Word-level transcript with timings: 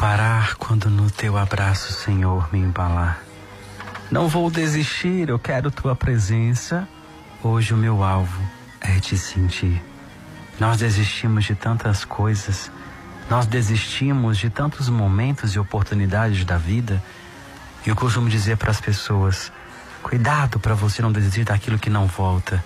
Parar 0.00 0.54
quando 0.54 0.88
no 0.88 1.10
teu 1.10 1.36
abraço, 1.36 1.92
Senhor, 1.92 2.50
me 2.50 2.58
embalar. 2.58 3.20
Não 4.10 4.28
vou 4.28 4.50
desistir, 4.50 5.28
eu 5.28 5.38
quero 5.38 5.70
tua 5.70 5.94
presença. 5.94 6.88
Hoje 7.42 7.74
o 7.74 7.76
meu 7.76 8.02
alvo 8.02 8.40
é 8.80 8.98
te 8.98 9.18
sentir. 9.18 9.84
Nós 10.58 10.78
desistimos 10.78 11.44
de 11.44 11.54
tantas 11.54 12.02
coisas, 12.02 12.72
nós 13.28 13.44
desistimos 13.44 14.38
de 14.38 14.48
tantos 14.48 14.88
momentos 14.88 15.54
e 15.54 15.58
oportunidades 15.58 16.46
da 16.46 16.56
vida. 16.56 17.02
E 17.84 17.90
eu 17.90 17.94
costumo 17.94 18.30
dizer 18.30 18.56
para 18.56 18.70
as 18.70 18.80
pessoas: 18.80 19.52
cuidado 20.02 20.58
para 20.58 20.74
você 20.74 21.02
não 21.02 21.12
desistir 21.12 21.44
daquilo 21.44 21.78
que 21.78 21.90
não 21.90 22.06
volta. 22.06 22.64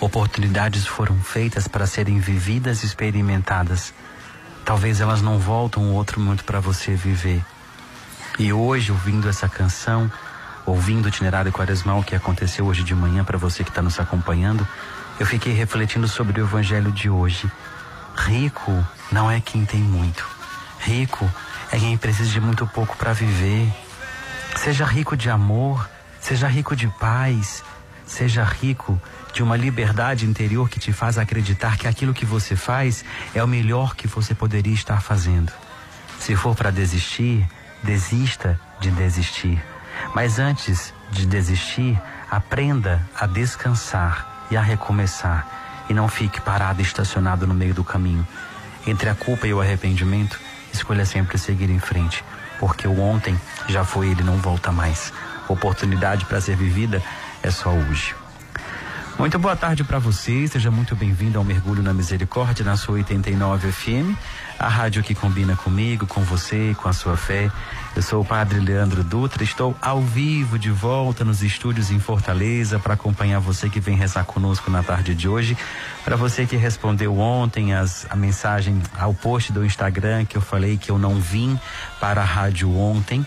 Oportunidades 0.00 0.86
foram 0.86 1.18
feitas 1.18 1.68
para 1.68 1.86
serem 1.86 2.18
vividas 2.18 2.82
e 2.82 2.86
experimentadas. 2.86 3.92
Talvez 4.64 5.00
elas 5.00 5.20
não 5.20 5.38
voltam 5.38 5.92
outro 5.92 6.20
momento 6.20 6.44
para 6.44 6.60
você 6.60 6.94
viver. 6.94 7.44
E 8.38 8.52
hoje, 8.52 8.92
ouvindo 8.92 9.28
essa 9.28 9.48
canção, 9.48 10.10
ouvindo 10.64 11.06
o 11.06 11.08
itinerário 11.08 11.52
quaresmal 11.52 12.02
que 12.02 12.14
aconteceu 12.14 12.66
hoje 12.66 12.82
de 12.82 12.94
manhã 12.94 13.24
para 13.24 13.38
você 13.38 13.64
que 13.64 13.70
está 13.70 13.82
nos 13.82 13.98
acompanhando, 13.98 14.66
eu 15.18 15.26
fiquei 15.26 15.52
refletindo 15.52 16.08
sobre 16.08 16.40
o 16.40 16.44
evangelho 16.44 16.90
de 16.92 17.10
hoje. 17.10 17.50
Rico 18.16 18.86
não 19.12 19.30
é 19.30 19.40
quem 19.40 19.64
tem 19.64 19.80
muito. 19.80 20.26
Rico 20.78 21.28
é 21.70 21.78
quem 21.78 21.96
precisa 21.98 22.30
de 22.30 22.40
muito 22.40 22.66
pouco 22.66 22.96
para 22.96 23.12
viver. 23.12 23.70
Seja 24.56 24.84
rico 24.84 25.16
de 25.16 25.28
amor, 25.28 25.88
seja 26.20 26.48
rico 26.48 26.74
de 26.74 26.88
paz, 26.98 27.62
seja 28.10 28.42
rico 28.42 29.00
de 29.32 29.42
uma 29.42 29.56
liberdade 29.56 30.26
interior 30.26 30.68
que 30.68 30.80
te 30.80 30.92
faz 30.92 31.16
acreditar 31.16 31.78
que 31.78 31.86
aquilo 31.86 32.12
que 32.12 32.26
você 32.26 32.56
faz 32.56 33.04
é 33.34 33.42
o 33.42 33.48
melhor 33.48 33.94
que 33.94 34.08
você 34.08 34.34
poderia 34.34 34.74
estar 34.74 35.00
fazendo. 35.00 35.52
Se 36.18 36.34
for 36.34 36.54
para 36.54 36.70
desistir, 36.70 37.48
desista 37.82 38.60
de 38.80 38.90
desistir. 38.90 39.62
Mas 40.14 40.38
antes 40.38 40.92
de 41.10 41.24
desistir, 41.24 42.00
aprenda 42.30 43.00
a 43.18 43.26
descansar 43.26 44.46
e 44.50 44.56
a 44.56 44.60
recomeçar. 44.60 45.46
E 45.88 45.94
não 45.94 46.08
fique 46.08 46.40
parado, 46.40 46.82
estacionado 46.82 47.46
no 47.46 47.54
meio 47.54 47.74
do 47.74 47.84
caminho. 47.84 48.26
Entre 48.86 49.08
a 49.08 49.14
culpa 49.14 49.46
e 49.46 49.54
o 49.54 49.60
arrependimento, 49.60 50.38
escolha 50.72 51.04
sempre 51.04 51.38
seguir 51.38 51.70
em 51.70 51.78
frente, 51.78 52.24
porque 52.58 52.86
o 52.86 53.00
ontem 53.00 53.38
já 53.68 53.84
foi, 53.84 54.08
ele 54.08 54.22
não 54.22 54.36
volta 54.36 54.72
mais. 54.72 55.12
Oportunidade 55.48 56.24
para 56.26 56.40
ser 56.40 56.56
vivida 56.56 57.02
é 57.42 57.50
só 57.50 57.70
hoje. 57.70 58.14
Muito 59.20 59.38
boa 59.38 59.54
tarde 59.54 59.84
para 59.84 59.98
você, 59.98 60.48
seja 60.48 60.70
muito 60.70 60.96
bem-vindo 60.96 61.36
ao 61.36 61.44
Mergulho 61.44 61.82
na 61.82 61.92
Misericórdia 61.92 62.64
na 62.64 62.74
sua 62.74 62.94
89 62.94 63.70
FM, 63.70 64.16
a 64.58 64.66
rádio 64.66 65.02
que 65.02 65.14
combina 65.14 65.54
comigo, 65.54 66.06
com 66.06 66.22
você, 66.22 66.74
com 66.80 66.88
a 66.88 66.92
sua 66.94 67.18
fé. 67.18 67.50
Eu 67.94 68.00
sou 68.00 68.22
o 68.22 68.24
Padre 68.24 68.60
Leandro 68.60 69.04
Dutra, 69.04 69.44
estou 69.44 69.76
ao 69.82 70.00
vivo 70.00 70.58
de 70.58 70.70
volta 70.70 71.22
nos 71.22 71.42
estúdios 71.42 71.90
em 71.90 72.00
Fortaleza 72.00 72.78
para 72.78 72.94
acompanhar 72.94 73.40
você 73.40 73.68
que 73.68 73.78
vem 73.78 73.94
rezar 73.94 74.24
conosco 74.24 74.70
na 74.70 74.82
tarde 74.82 75.14
de 75.14 75.28
hoje. 75.28 75.54
Para 76.02 76.16
você 76.16 76.46
que 76.46 76.56
respondeu 76.56 77.18
ontem 77.18 77.74
as, 77.74 78.06
a 78.08 78.16
mensagem 78.16 78.80
ao 78.98 79.12
post 79.12 79.52
do 79.52 79.66
Instagram 79.66 80.24
que 80.24 80.36
eu 80.38 80.40
falei 80.40 80.78
que 80.78 80.90
eu 80.90 80.98
não 80.98 81.16
vim 81.16 81.60
para 82.00 82.22
a 82.22 82.24
rádio 82.24 82.74
ontem. 82.74 83.26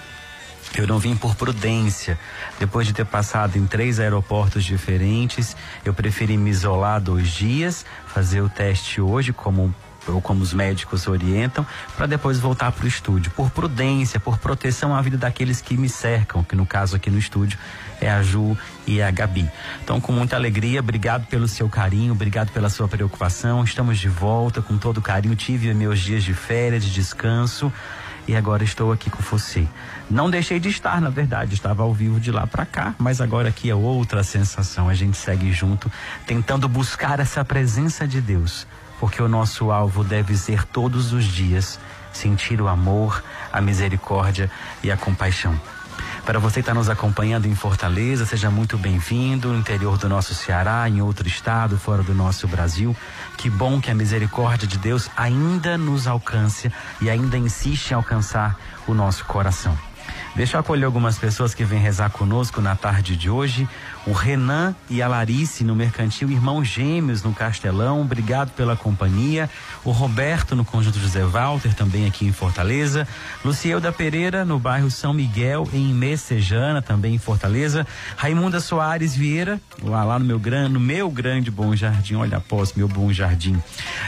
Eu 0.76 0.88
não 0.88 0.98
vim 0.98 1.16
por 1.16 1.36
prudência. 1.36 2.18
Depois 2.60 2.88
de 2.88 2.94
ter 2.94 3.06
passado 3.06 3.58
em 3.58 3.68
três 3.68 4.00
aeroportos 4.00 4.64
diferentes, 4.64 5.56
eu 5.86 5.94
preferi 5.94 6.36
me 6.36 6.50
isolar 6.50 7.00
dois 7.00 7.30
dias, 7.30 7.86
fazer 8.08 8.42
o 8.42 8.50
teste 8.50 9.00
hoje, 9.00 9.32
como 9.32 9.74
ou 10.08 10.22
como 10.22 10.42
os 10.42 10.54
médicos 10.54 11.08
orientam, 11.08 11.66
para 11.96 12.06
depois 12.06 12.40
voltar 12.40 12.72
para 12.72 12.84
o 12.84 12.88
estúdio. 12.88 13.32
Por 13.32 13.50
prudência, 13.52 14.20
por 14.20 14.38
proteção 14.38 14.94
à 14.94 15.02
vida 15.02 15.18
daqueles 15.18 15.62
que 15.62 15.78
me 15.78 15.88
cercam, 15.88 16.44
que 16.44 16.56
no 16.56 16.66
caso 16.66 16.96
aqui 16.96 17.10
no 17.10 17.18
estúdio 17.18 17.58
é 18.02 18.10
a 18.10 18.22
Ju 18.22 18.58
e 18.86 19.02
a 19.02 19.10
Gabi. 19.12 19.50
Então, 19.82 20.02
com 20.02 20.12
muita 20.12 20.36
alegria, 20.36 20.82
obrigado 20.82 21.26
pelo 21.28 21.48
seu 21.48 21.70
carinho, 21.70 22.12
obrigado 22.12 22.52
pela 22.52 22.70
sua 22.70 22.88
preocupação. 22.88 23.64
Estamos 23.64 23.98
de 23.98 24.10
volta 24.10 24.62
com 24.62 24.78
todo 24.78 25.02
carinho. 25.02 25.36
Tive 25.36 25.74
meus 25.74 26.00
dias 26.00 26.24
de 26.24 26.34
férias, 26.34 26.84
de 26.84 26.92
descanso 26.92 27.72
e 28.28 28.36
agora 28.36 28.64
estou 28.64 28.92
aqui 28.92 29.10
com 29.10 29.22
você. 29.22 29.68
Não 30.10 30.30
deixei 30.30 30.60
de 30.60 30.70
estar, 30.70 31.02
na 31.02 31.10
verdade, 31.10 31.54
estava 31.54 31.84
ao 31.84 31.94
vivo 31.94 32.20
de 32.20 32.32
lá 32.32 32.48
para 32.48 32.66
cá, 32.66 32.96
mas 32.98 33.22
agora 33.22 33.50
aqui 33.50 33.70
é 33.70 33.76
outra 33.76 34.24
sensação. 34.24 34.90
A 34.90 34.94
gente 34.94 35.18
segue 35.18 35.52
junto, 35.52 35.92
tentando 36.26 36.68
buscar 36.68 37.20
essa 37.20 37.44
presença 37.44 38.08
de 38.08 38.22
Deus, 38.22 38.66
porque 39.00 39.22
o 39.22 39.28
nosso 39.28 39.72
alvo 39.72 40.04
deve 40.04 40.38
ser 40.38 40.66
todos 40.66 41.14
os 41.14 41.26
dias 41.26 41.80
sentir 42.14 42.62
o 42.62 42.68
amor, 42.68 43.24
a 43.52 43.60
misericórdia 43.60 44.50
e 44.84 44.92
a 44.92 44.98
compaixão. 44.98 45.60
Para 46.26 46.40
você 46.40 46.56
que 46.56 46.60
está 46.62 46.74
nos 46.74 46.90
acompanhando 46.90 47.48
em 47.48 47.54
Fortaleza, 47.54 48.26
seja 48.26 48.50
muito 48.50 48.78
bem-vindo. 48.78 49.50
No 49.50 49.60
interior 49.60 49.98
do 49.98 50.08
nosso 50.08 50.34
Ceará, 50.34 50.88
em 50.88 51.02
outro 51.02 51.28
estado, 51.28 51.78
fora 51.78 52.02
do 52.02 52.14
nosso 52.14 52.48
Brasil. 52.48 52.96
Que 53.38 53.50
bom 53.50 53.82
que 53.82 53.92
a 53.92 53.96
misericórdia 53.96 54.66
de 54.66 54.78
Deus 54.78 55.10
ainda 55.18 55.78
nos 55.78 56.08
alcance 56.08 56.72
e 57.02 57.10
ainda 57.10 57.38
insiste 57.38 57.92
em 57.92 57.96
alcançar 57.96 58.58
o 58.88 58.94
nosso 58.94 59.26
coração. 59.26 59.78
Deixa 60.36 60.58
eu 60.58 60.62
acolher 60.62 60.86
algumas 60.86 61.20
pessoas 61.20 61.54
que 61.54 61.64
vêm 61.64 61.80
rezar 61.80 62.10
conosco 62.10 62.60
na 62.60 62.76
tarde 62.76 63.16
de 63.16 63.30
hoje. 63.30 63.70
O 64.08 64.14
Renan 64.14 64.76
e 64.90 65.00
a 65.00 65.08
Larice 65.08 65.64
no 65.64 65.76
Mercantil, 65.76 66.32
irmãos 66.32 66.68
gêmeos 66.68 67.22
no 67.22 67.32
Castelão, 67.32 68.02
obrigado 68.02 68.50
pela 68.52 68.76
companhia. 68.76 69.48
O 69.86 69.92
Roberto 69.92 70.56
no 70.56 70.66
Conjunto 70.66 70.98
José 70.98 71.24
Walter, 71.24 71.76
também 71.76 72.08
aqui 72.08 72.26
em 72.26 72.32
Fortaleza. 72.32 73.08
Lucielda 73.46 73.92
Pereira 73.92 74.44
no 74.44 74.58
bairro 74.58 74.90
São 74.90 75.14
Miguel, 75.14 75.70
em 75.72 75.94
Messejana, 75.94 76.82
também 76.82 77.14
em 77.14 77.20
Fortaleza. 77.20 77.86
Raimunda 78.18 78.60
Soares 78.60 79.16
Vieira, 79.16 79.62
lá, 79.84 80.04
lá 80.04 80.18
no, 80.18 80.26
meu 80.26 80.40
gran, 80.40 80.68
no 80.68 80.80
meu 80.80 81.12
grande 81.12 81.52
Bom 81.52 81.76
Jardim, 81.76 82.16
olha 82.16 82.38
após 82.38 82.74
meu 82.74 82.88
Bom 82.88 83.14
Jardim. 83.14 83.62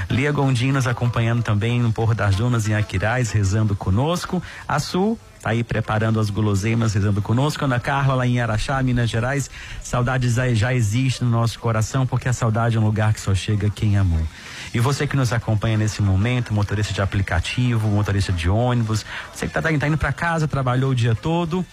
Lia 0.10 0.32
Gondim 0.32 0.72
nos 0.72 0.88
acompanhando 0.88 1.44
também 1.44 1.80
no 1.80 1.94
Porro 1.94 2.16
das 2.16 2.36
Dunas, 2.36 2.68
em 2.68 2.74
Aquiraz, 2.74 3.32
rezando 3.32 3.76
conosco. 3.76 4.42
A 4.68 4.80
Sul 4.80 5.20
Tá 5.46 5.52
aí 5.52 5.64
preparando 5.64 6.20
as 6.20 6.32
guloseimas, 6.32 6.96
rezando 6.96 7.22
conosco. 7.22 7.64
Ana 7.64 7.80
Carla, 7.80 8.16
lá 8.16 8.26
em 8.26 8.42
Araxá, 8.42 8.82
Minas 8.82 9.12
Gerais. 9.12 9.48
Saudades 9.80 10.40
já 10.54 10.74
existe 10.74 11.24
no 11.24 11.30
nosso 11.30 11.60
coração, 11.60 12.08
porque 12.08 12.28
a 12.28 12.34
saudade 12.34 12.78
é 12.78 12.80
um 12.80 12.84
lugar 12.84 13.14
que 13.14 13.22
só 13.22 13.36
chega 13.36 13.70
quem 13.70 13.96
amou. 13.96 14.28
E 14.74 14.80
você 14.80 15.06
que 15.06 15.16
nos 15.16 15.32
acompanha 15.32 15.78
nesse 15.78 16.02
momento, 16.02 16.52
motorista 16.52 16.96
de 16.96 17.00
aplicativo, 17.00 17.88
motorista 17.90 18.34
de 18.34 18.50
ônibus, 18.50 19.06
você 19.32 19.46
que 19.46 19.56
está 19.56 19.62
tá 19.62 19.88
indo 19.88 19.98
para 20.00 20.12
casa, 20.12 20.48
trabalhou 20.48 20.90
o 20.90 20.96
dia 20.96 21.14
todo. 21.14 21.64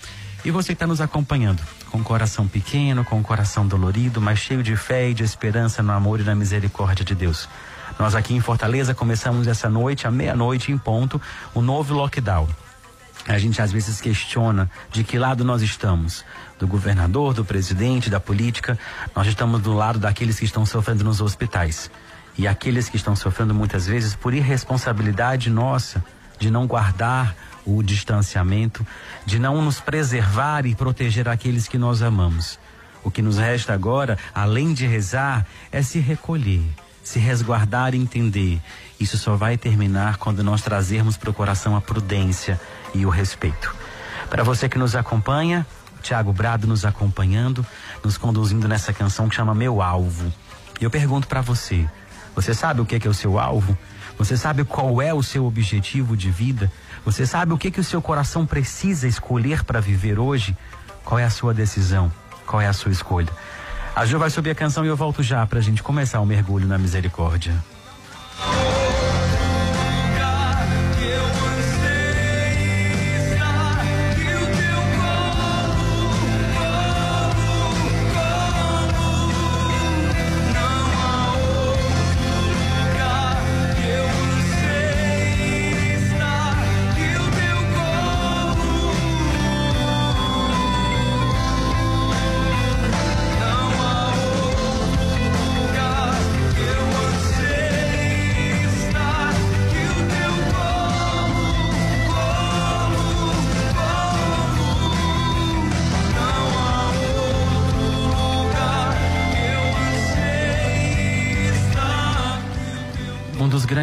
E 0.45 0.51
você 0.51 0.67
que 0.67 0.73
está 0.75 0.87
nos 0.87 1.01
acompanhando, 1.01 1.63
com 1.91 1.97
o 1.97 2.05
coração 2.05 2.47
pequeno, 2.47 3.07
com 3.07 3.21
o 3.21 3.23
coração 3.23 3.67
dolorido, 3.67 4.21
mas 4.21 4.39
cheio 4.39 4.63
de 4.63 4.77
fé 4.77 5.09
e 5.09 5.15
de 5.15 5.25
esperança 5.25 5.83
no 5.83 5.93
amor 5.93 6.21
e 6.21 6.25
na 6.25 6.35
misericórdia 6.35 7.07
de 7.07 7.15
Deus. 7.15 7.49
Nós 7.99 8.15
aqui 8.15 8.35
em 8.35 8.41
Fortaleza 8.41 8.93
começamos 8.93 9.47
essa 9.47 9.71
noite, 9.71 10.07
à 10.07 10.11
meia-noite 10.11 10.71
em 10.71 10.77
ponto, 10.77 11.19
o 11.55 11.61
um 11.61 11.63
novo 11.63 11.95
lockdown. 11.95 12.47
A 13.27 13.39
gente 13.39 13.63
às 13.63 13.71
vezes 13.71 14.01
questiona 14.01 14.71
de 14.91 15.05
que 15.05 15.19
lado 15.19 15.45
nós 15.45 15.63
estamos. 15.63 16.25
Do 16.59 16.67
governador, 16.67 17.35
do 17.35 17.45
presidente, 17.45 18.11
da 18.11 18.19
política. 18.19 18.79
Nós 19.15 19.27
estamos 19.27 19.61
do 19.61 19.73
lado 19.73 19.99
daqueles 19.99 20.39
que 20.39 20.45
estão 20.45 20.67
sofrendo 20.67 21.05
nos 21.05 21.21
hospitais. 21.21 21.91
E 22.37 22.49
aqueles 22.49 22.89
que 22.89 22.97
estão 22.97 23.15
sofrendo 23.15 23.55
muitas 23.55 23.87
vezes 23.87 24.15
por 24.15 24.35
irresponsabilidade 24.35 25.51
nossa 25.51 26.05
de 26.39 26.51
não 26.51 26.67
guardar 26.67 27.37
o 27.65 27.83
distanciamento, 27.83 28.85
de 29.25 29.39
não 29.39 29.63
nos 29.63 29.79
preservar 29.79 30.67
e 30.67 30.75
proteger 30.75 31.29
aqueles 31.29 31.69
que 31.69 31.79
nós 31.79 32.03
amamos. 32.03 32.59
O 33.05 33.11
que 33.11 33.23
nos 33.23 33.39
resta 33.39 33.73
agora, 33.73 34.19
além 34.35 34.73
de 34.73 34.87
rezar, 34.87 35.47
é 35.71 35.83
se 35.83 35.99
recolher, 35.99 36.65
se 37.03 37.19
resguardar 37.19 37.95
e 37.95 37.99
entender. 37.99 38.61
Isso 38.99 39.19
só 39.19 39.37
vai 39.37 39.57
terminar 39.57 40.17
quando 40.17 40.43
nós 40.43 40.63
trazermos 40.63 41.17
para 41.17 41.31
o 41.31 41.35
coração 41.35 41.77
a 41.77 41.81
prudência 41.81 42.61
e 42.95 43.05
o 43.07 43.11
respeito. 43.11 43.75
Para 44.29 44.43
você 44.43 44.69
que 44.69 44.79
nos 44.79 44.97
acompanha, 44.97 45.67
Tiago 46.03 46.33
Brado 46.33 46.67
nos 46.67 46.85
acompanhando, 46.85 47.65
nos 48.05 48.17
conduzindo 48.17 48.67
nessa 48.67 48.93
canção 48.93 49.29
que 49.29 49.35
chama 49.35 49.55
Meu 49.55 49.81
Alvo. 49.81 50.33
E 50.81 50.85
eu 50.85 50.91
pergunto 50.91 51.29
para 51.29 51.41
você: 51.41 51.87
você 52.35 52.55
sabe 52.55 52.81
o 52.81 52.87
que 52.87 52.97
é, 52.97 53.01
que 53.01 53.07
é 53.07 53.11
o 53.11 53.15
seu 53.15 53.39
alvo? 53.39 53.77
Você 54.19 54.37
sabe 54.37 54.65
qual 54.65 55.01
é 55.01 55.13
o 55.13 55.23
seu 55.23 55.45
objetivo 55.45 56.17
de 56.17 56.31
vida? 56.31 56.71
Você 57.05 57.27
sabe 57.27 57.53
o 57.53 57.59
que, 57.59 57.71
que 57.71 57.81
o 57.81 57.85
seu 57.85 58.01
coração 58.01 58.47
precisa 58.47 59.09
escolher 59.09 59.65
para 59.65 59.81
viver 59.81 60.19
hoje? 60.19 60.57
Qual 61.05 61.19
é 61.19 61.25
a 61.25 61.31
sua 61.31 61.53
decisão? 61.53 62.13
Qual 62.47 62.61
é 62.61 62.67
a 62.67 62.73
sua 62.73 62.93
escolha? 62.93 63.31
A 63.95 64.07
Ju 64.07 64.19
vai 64.19 64.31
subir 64.31 64.51
a 64.51 64.55
canção 64.55 64.85
e 64.85 64.89
eu 64.89 64.97
volto 64.97 65.23
já 65.23 65.47
para 65.47 65.59
a 65.59 65.63
gente 65.63 65.83
começar 65.83 66.21
o 66.21 66.27
mergulho 66.27 66.67
na 66.67 66.79
misericórdia. 66.79 67.55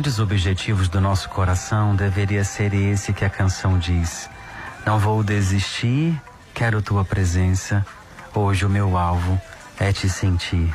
Grandes 0.09 0.19
objetivos 0.19 0.89
do 0.89 0.99
nosso 0.99 1.29
coração 1.29 1.95
deveria 1.95 2.43
ser 2.43 2.73
esse 2.73 3.13
que 3.13 3.23
a 3.23 3.29
canção 3.29 3.77
diz. 3.77 4.27
Não 4.83 4.97
vou 4.97 5.23
desistir, 5.23 6.19
quero 6.51 6.81
tua 6.81 7.05
presença. 7.05 7.85
Hoje 8.33 8.65
o 8.65 8.69
meu 8.69 8.97
alvo 8.97 9.39
é 9.79 9.93
te 9.93 10.09
sentir. 10.09 10.73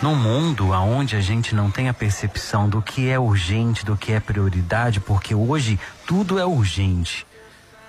Num 0.00 0.14
mundo 0.14 0.70
onde 0.70 1.14
a 1.14 1.20
gente 1.20 1.54
não 1.54 1.70
tem 1.70 1.90
a 1.90 1.94
percepção 1.94 2.70
do 2.70 2.80
que 2.80 3.10
é 3.10 3.18
urgente, 3.18 3.84
do 3.84 3.98
que 3.98 4.12
é 4.12 4.20
prioridade, 4.20 4.98
porque 4.98 5.34
hoje 5.34 5.78
tudo 6.06 6.38
é 6.38 6.46
urgente. 6.46 7.26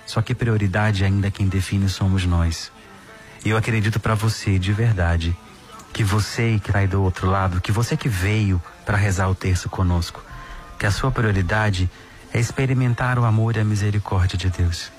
Só 0.04 0.20
que 0.20 0.34
prioridade 0.34 1.04
ainda 1.06 1.30
quem 1.30 1.48
define 1.48 1.88
somos 1.88 2.26
nós. 2.26 2.70
E 3.42 3.48
eu 3.48 3.56
acredito 3.56 3.98
para 3.98 4.14
você 4.14 4.58
de 4.58 4.74
verdade 4.74 5.34
que 5.90 6.04
você 6.04 6.60
que 6.62 6.68
está 6.68 6.80
aí 6.80 6.86
do 6.86 7.02
outro 7.02 7.30
lado, 7.30 7.62
que 7.62 7.72
você 7.72 7.96
que 7.96 8.10
veio 8.10 8.60
para 8.84 8.98
rezar 8.98 9.30
o 9.30 9.34
terço 9.34 9.70
conosco, 9.70 10.22
que 10.80 10.86
a 10.86 10.90
sua 10.90 11.10
prioridade 11.10 11.90
é 12.32 12.40
experimentar 12.40 13.18
o 13.18 13.26
amor 13.26 13.54
e 13.54 13.60
a 13.60 13.64
misericórdia 13.64 14.38
de 14.38 14.48
Deus. 14.48 14.90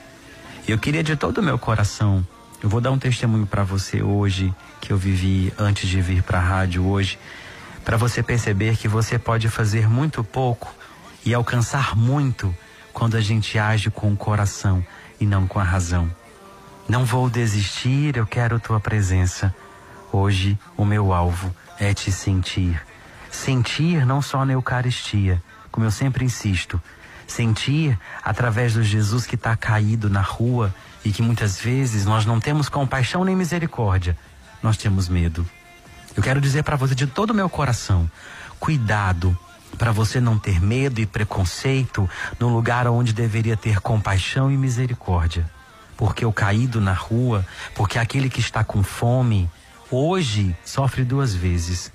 Eu 0.67 0.77
queria 0.77 1.03
de 1.03 1.15
todo 1.15 1.39
o 1.39 1.43
meu 1.43 1.57
coração, 1.57 2.23
eu 2.61 2.69
vou 2.69 2.79
dar 2.79 2.91
um 2.91 2.99
testemunho 2.99 3.47
para 3.47 3.63
você 3.63 4.03
hoje 4.03 4.53
que 4.79 4.93
eu 4.93 4.97
vivi 4.97 5.51
antes 5.57 5.89
de 5.89 5.99
vir 5.99 6.21
para 6.21 6.37
a 6.37 6.41
rádio 6.41 6.85
hoje, 6.85 7.17
para 7.83 7.97
você 7.97 8.21
perceber 8.21 8.77
que 8.77 8.87
você 8.87 9.17
pode 9.17 9.49
fazer 9.49 9.89
muito 9.89 10.23
pouco 10.23 10.71
e 11.25 11.33
alcançar 11.33 11.95
muito 11.95 12.55
quando 12.93 13.17
a 13.17 13.21
gente 13.21 13.57
age 13.57 13.89
com 13.89 14.13
o 14.13 14.15
coração 14.15 14.85
e 15.19 15.25
não 15.25 15.47
com 15.47 15.59
a 15.59 15.63
razão. 15.63 16.07
Não 16.87 17.05
vou 17.05 17.27
desistir, 17.27 18.17
eu 18.17 18.27
quero 18.27 18.59
tua 18.59 18.79
presença. 18.79 19.53
Hoje 20.11 20.59
o 20.77 20.85
meu 20.85 21.11
alvo 21.11 21.51
é 21.79 21.91
te 21.91 22.11
sentir. 22.11 22.79
Sentir 23.31 24.05
não 24.05 24.21
só 24.21 24.45
na 24.45 24.53
Eucaristia, 24.53 25.41
como 25.71 25.85
eu 25.85 25.91
sempre 25.91 26.25
insisto, 26.25 26.81
sentir 27.27 27.97
através 28.23 28.73
do 28.73 28.83
Jesus 28.83 29.25
que 29.25 29.35
está 29.35 29.55
caído 29.55 30.09
na 30.09 30.21
rua 30.21 30.73
e 31.03 31.11
que 31.11 31.21
muitas 31.21 31.59
vezes 31.59 32.05
nós 32.05 32.25
não 32.25 32.39
temos 32.39 32.69
compaixão 32.69 33.23
nem 33.23 33.35
misericórdia, 33.35 34.17
nós 34.61 34.77
temos 34.77 35.07
medo. 35.07 35.47
Eu 36.15 36.21
quero 36.21 36.41
dizer 36.41 36.63
para 36.63 36.75
você 36.75 36.93
de 36.93 37.07
todo 37.07 37.31
o 37.31 37.33
meu 37.33 37.49
coração: 37.49 38.09
cuidado 38.59 39.37
para 39.77 39.91
você 39.91 40.19
não 40.19 40.37
ter 40.37 40.61
medo 40.61 40.99
e 40.99 41.05
preconceito 41.05 42.09
no 42.39 42.49
lugar 42.49 42.87
onde 42.87 43.13
deveria 43.13 43.55
ter 43.55 43.79
compaixão 43.79 44.51
e 44.51 44.57
misericórdia. 44.57 45.49
Porque 45.95 46.25
o 46.25 46.33
caído 46.33 46.81
na 46.81 46.93
rua, 46.93 47.45
porque 47.75 47.97
aquele 47.97 48.29
que 48.29 48.39
está 48.39 48.63
com 48.63 48.83
fome, 48.83 49.49
hoje 49.89 50.55
sofre 50.65 51.03
duas 51.03 51.33
vezes. 51.33 51.91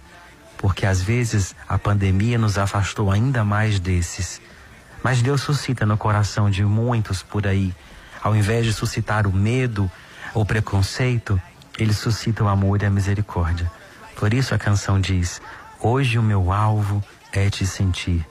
Porque 0.58 0.86
às 0.86 1.02
vezes 1.02 1.54
a 1.68 1.78
pandemia 1.78 2.38
nos 2.38 2.58
afastou 2.58 3.10
ainda 3.10 3.44
mais 3.44 3.78
desses. 3.78 4.40
Mas 5.02 5.22
Deus 5.22 5.42
suscita 5.42 5.84
no 5.84 5.96
coração 5.96 6.50
de 6.50 6.64
muitos 6.64 7.22
por 7.22 7.46
aí, 7.46 7.74
ao 8.22 8.34
invés 8.34 8.64
de 8.64 8.72
suscitar 8.72 9.26
o 9.26 9.32
medo 9.32 9.90
ou 10.34 10.44
preconceito, 10.44 11.40
ele 11.78 11.92
suscita 11.92 12.42
o 12.42 12.48
amor 12.48 12.82
e 12.82 12.86
a 12.86 12.90
misericórdia. 12.90 13.70
Por 14.16 14.32
isso 14.32 14.54
a 14.54 14.58
canção 14.58 15.00
diz: 15.00 15.40
Hoje 15.80 16.18
o 16.18 16.22
meu 16.22 16.50
alvo 16.50 17.04
é 17.32 17.48
te 17.50 17.66
sentir. 17.66 18.26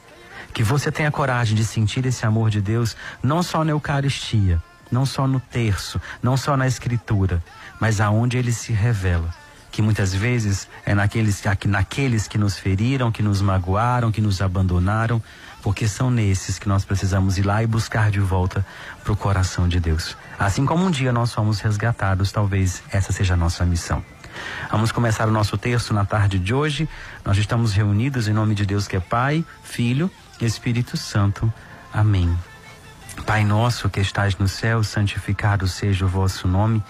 Que 0.54 0.64
você 0.64 0.92
tenha 0.92 1.12
coragem 1.12 1.56
de 1.56 1.64
sentir 1.64 2.06
esse 2.06 2.26
amor 2.26 2.50
de 2.50 2.62
Deus, 2.62 2.96
não 3.22 3.44
só 3.44 3.64
na 3.64 3.72
Eucaristia, 3.72 4.62
não 4.92 5.06
só 5.06 5.28
no 5.28 5.40
terço, 5.40 6.02
não 6.22 6.36
só 6.38 6.58
na 6.58 6.68
Escritura, 6.68 7.44
mas 7.80 8.02
aonde 8.02 8.38
ele 8.38 8.52
se 8.52 8.72
revela. 8.72 9.34
Que 9.76 9.82
muitas 9.82 10.16
vezes 10.16 10.70
é 10.86 10.96
naqueles, 10.96 11.44
naqueles 11.66 12.30
que 12.30 12.38
nos 12.38 12.58
feriram, 12.58 13.12
que 13.12 13.22
nos 13.22 13.42
magoaram, 13.42 14.10
que 14.10 14.22
nos 14.22 14.42
abandonaram, 14.42 15.22
porque 15.62 15.86
são 15.86 16.10
nesses 16.10 16.58
que 16.58 16.70
nós 16.70 16.86
precisamos 16.86 17.38
ir 17.38 17.42
lá 17.42 17.62
e 17.62 17.68
buscar 17.68 18.10
de 18.10 18.22
volta 18.22 18.66
para 19.04 19.12
o 19.12 19.18
coração 19.18 19.68
de 19.68 19.78
Deus. 19.78 20.16
Assim 20.40 20.66
como 20.66 20.86
um 20.86 20.90
dia 20.90 21.12
nós 21.12 21.34
fomos 21.34 21.60
resgatados, 21.60 22.32
talvez 22.32 22.82
essa 22.90 23.12
seja 23.12 23.34
a 23.34 23.38
nossa 23.38 23.66
missão. 23.66 24.02
Vamos 24.72 24.94
começar 24.94 25.28
o 25.28 25.32
nosso 25.32 25.58
texto 25.58 25.94
na 25.94 26.06
tarde 26.06 26.40
de 26.40 26.54
hoje. 26.54 26.88
Nós 27.26 27.38
estamos 27.38 27.74
reunidos 27.74 28.30
em 28.30 28.34
nome 28.34 28.56
de 28.56 28.66
Deus 28.66 28.88
que 28.88 28.96
é 28.96 29.02
Pai, 29.02 29.44
Filho 29.62 30.10
e 30.40 30.46
Espírito 30.46 30.96
Santo. 30.96 31.54
Amém. 31.94 32.34
Pai 33.26 33.44
nosso 33.44 33.90
que 33.90 34.00
estais 34.00 34.38
no 34.38 34.48
céu, 34.48 34.86
santificado 34.86 35.68
seja 35.68 36.06
o 36.06 36.08
vosso 36.08 36.48
nome. 36.48 36.82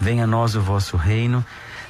Venha 0.00 0.24
a 0.24 0.26
nós 0.26 0.54
o 0.54 0.62
vosso 0.62 0.96
reino. 0.96 1.44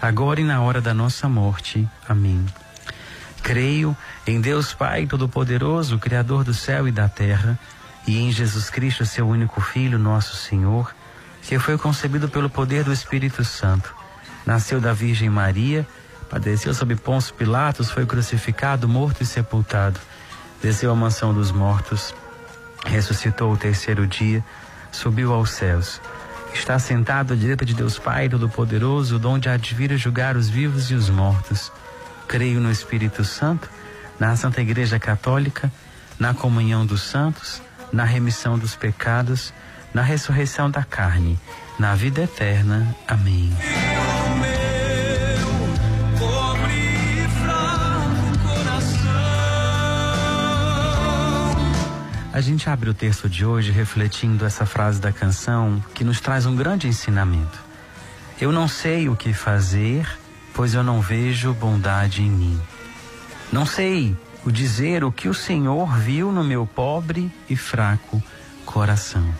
agora 0.00 0.40
e 0.40 0.44
na 0.44 0.60
hora 0.62 0.80
da 0.80 0.94
nossa 0.94 1.28
morte. 1.28 1.88
Amém. 2.08 2.44
Creio 3.42 3.96
em 4.26 4.40
Deus 4.40 4.72
Pai 4.72 5.06
Todo-Poderoso, 5.06 5.98
Criador 5.98 6.44
do 6.44 6.54
céu 6.54 6.88
e 6.88 6.92
da 6.92 7.08
terra, 7.08 7.58
e 8.06 8.18
em 8.18 8.32
Jesus 8.32 8.70
Cristo, 8.70 9.04
seu 9.04 9.28
único 9.28 9.60
Filho, 9.60 9.98
nosso 9.98 10.36
Senhor, 10.36 10.94
que 11.42 11.58
foi 11.58 11.76
concebido 11.76 12.28
pelo 12.28 12.48
poder 12.48 12.84
do 12.84 12.92
Espírito 12.92 13.44
Santo 13.44 13.94
Nasceu 14.46 14.80
da 14.80 14.92
Virgem 14.92 15.30
Maria, 15.30 15.86
padeceu 16.28 16.74
sob 16.74 16.94
Pôncio 16.96 17.34
Pilatos, 17.34 17.90
foi 17.90 18.04
crucificado, 18.04 18.86
morto 18.86 19.22
e 19.22 19.26
sepultado. 19.26 19.98
Desceu 20.62 20.90
à 20.90 20.94
mansão 20.94 21.32
dos 21.32 21.50
mortos, 21.50 22.14
ressuscitou 22.84 23.52
o 23.52 23.56
terceiro 23.56 24.06
dia, 24.06 24.44
subiu 24.92 25.32
aos 25.32 25.50
céus. 25.50 26.00
Está 26.54 26.78
sentado 26.78 27.34
à 27.34 27.36
direita 27.36 27.64
de 27.66 27.74
Deus 27.74 27.98
Pai 27.98 28.28
Todo-Poderoso, 28.28 29.18
donde 29.18 29.48
há 29.48 29.56
de 29.56 29.74
vir 29.74 29.94
julgar 29.98 30.36
os 30.36 30.48
vivos 30.48 30.90
e 30.90 30.94
os 30.94 31.10
mortos. 31.10 31.70
Creio 32.26 32.58
no 32.60 32.70
Espírito 32.70 33.22
Santo, 33.22 33.68
na 34.18 34.34
Santa 34.34 34.62
Igreja 34.62 34.98
Católica, 34.98 35.70
na 36.18 36.32
comunhão 36.32 36.86
dos 36.86 37.02
santos, 37.02 37.60
na 37.92 38.04
remissão 38.04 38.58
dos 38.58 38.74
pecados, 38.74 39.52
na 39.92 40.00
ressurreição 40.00 40.70
da 40.70 40.82
carne, 40.82 41.38
na 41.78 41.94
vida 41.94 42.22
eterna. 42.22 42.96
Amém. 43.06 43.52
A 52.34 52.40
gente 52.40 52.68
abre 52.68 52.90
o 52.90 52.94
texto 52.94 53.28
de 53.28 53.46
hoje 53.46 53.70
refletindo 53.70 54.44
essa 54.44 54.66
frase 54.66 55.00
da 55.00 55.12
canção 55.12 55.80
que 55.94 56.02
nos 56.02 56.20
traz 56.20 56.46
um 56.46 56.56
grande 56.56 56.88
ensinamento. 56.88 57.60
Eu 58.40 58.50
não 58.50 58.66
sei 58.66 59.08
o 59.08 59.14
que 59.14 59.32
fazer, 59.32 60.04
pois 60.52 60.74
eu 60.74 60.82
não 60.82 61.00
vejo 61.00 61.54
bondade 61.54 62.22
em 62.22 62.28
mim. 62.28 62.60
Não 63.52 63.64
sei 63.64 64.16
o 64.44 64.50
dizer 64.50 65.04
o 65.04 65.12
que 65.12 65.28
o 65.28 65.32
Senhor 65.32 65.96
viu 65.96 66.32
no 66.32 66.42
meu 66.42 66.66
pobre 66.66 67.32
e 67.48 67.54
fraco 67.54 68.20
coração. 68.66 69.32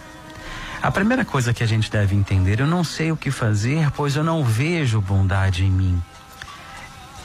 A 0.80 0.88
primeira 0.88 1.24
coisa 1.24 1.52
que 1.52 1.64
a 1.64 1.66
gente 1.66 1.90
deve 1.90 2.14
entender, 2.14 2.60
eu 2.60 2.66
não 2.68 2.84
sei 2.84 3.10
o 3.10 3.16
que 3.16 3.32
fazer, 3.32 3.90
pois 3.90 4.14
eu 4.14 4.22
não 4.22 4.44
vejo 4.44 5.00
bondade 5.00 5.64
em 5.64 5.70
mim. 5.70 6.00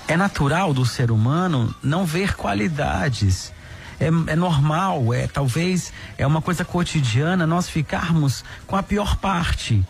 É 0.07 0.17
natural 0.17 0.73
do 0.73 0.83
ser 0.83 1.11
humano 1.11 1.75
não 1.83 2.07
ver 2.07 2.35
qualidades 2.35 3.53
é, 3.99 4.07
é 4.07 4.35
normal, 4.35 5.13
é 5.13 5.27
talvez 5.27 5.91
é 6.17 6.25
uma 6.25 6.41
coisa 6.41 6.63
cotidiana 6.63 7.45
nós 7.45 7.69
ficarmos 7.69 8.43
com 8.65 8.75
a 8.75 8.83
pior 8.83 9.15
parte. 9.17 9.85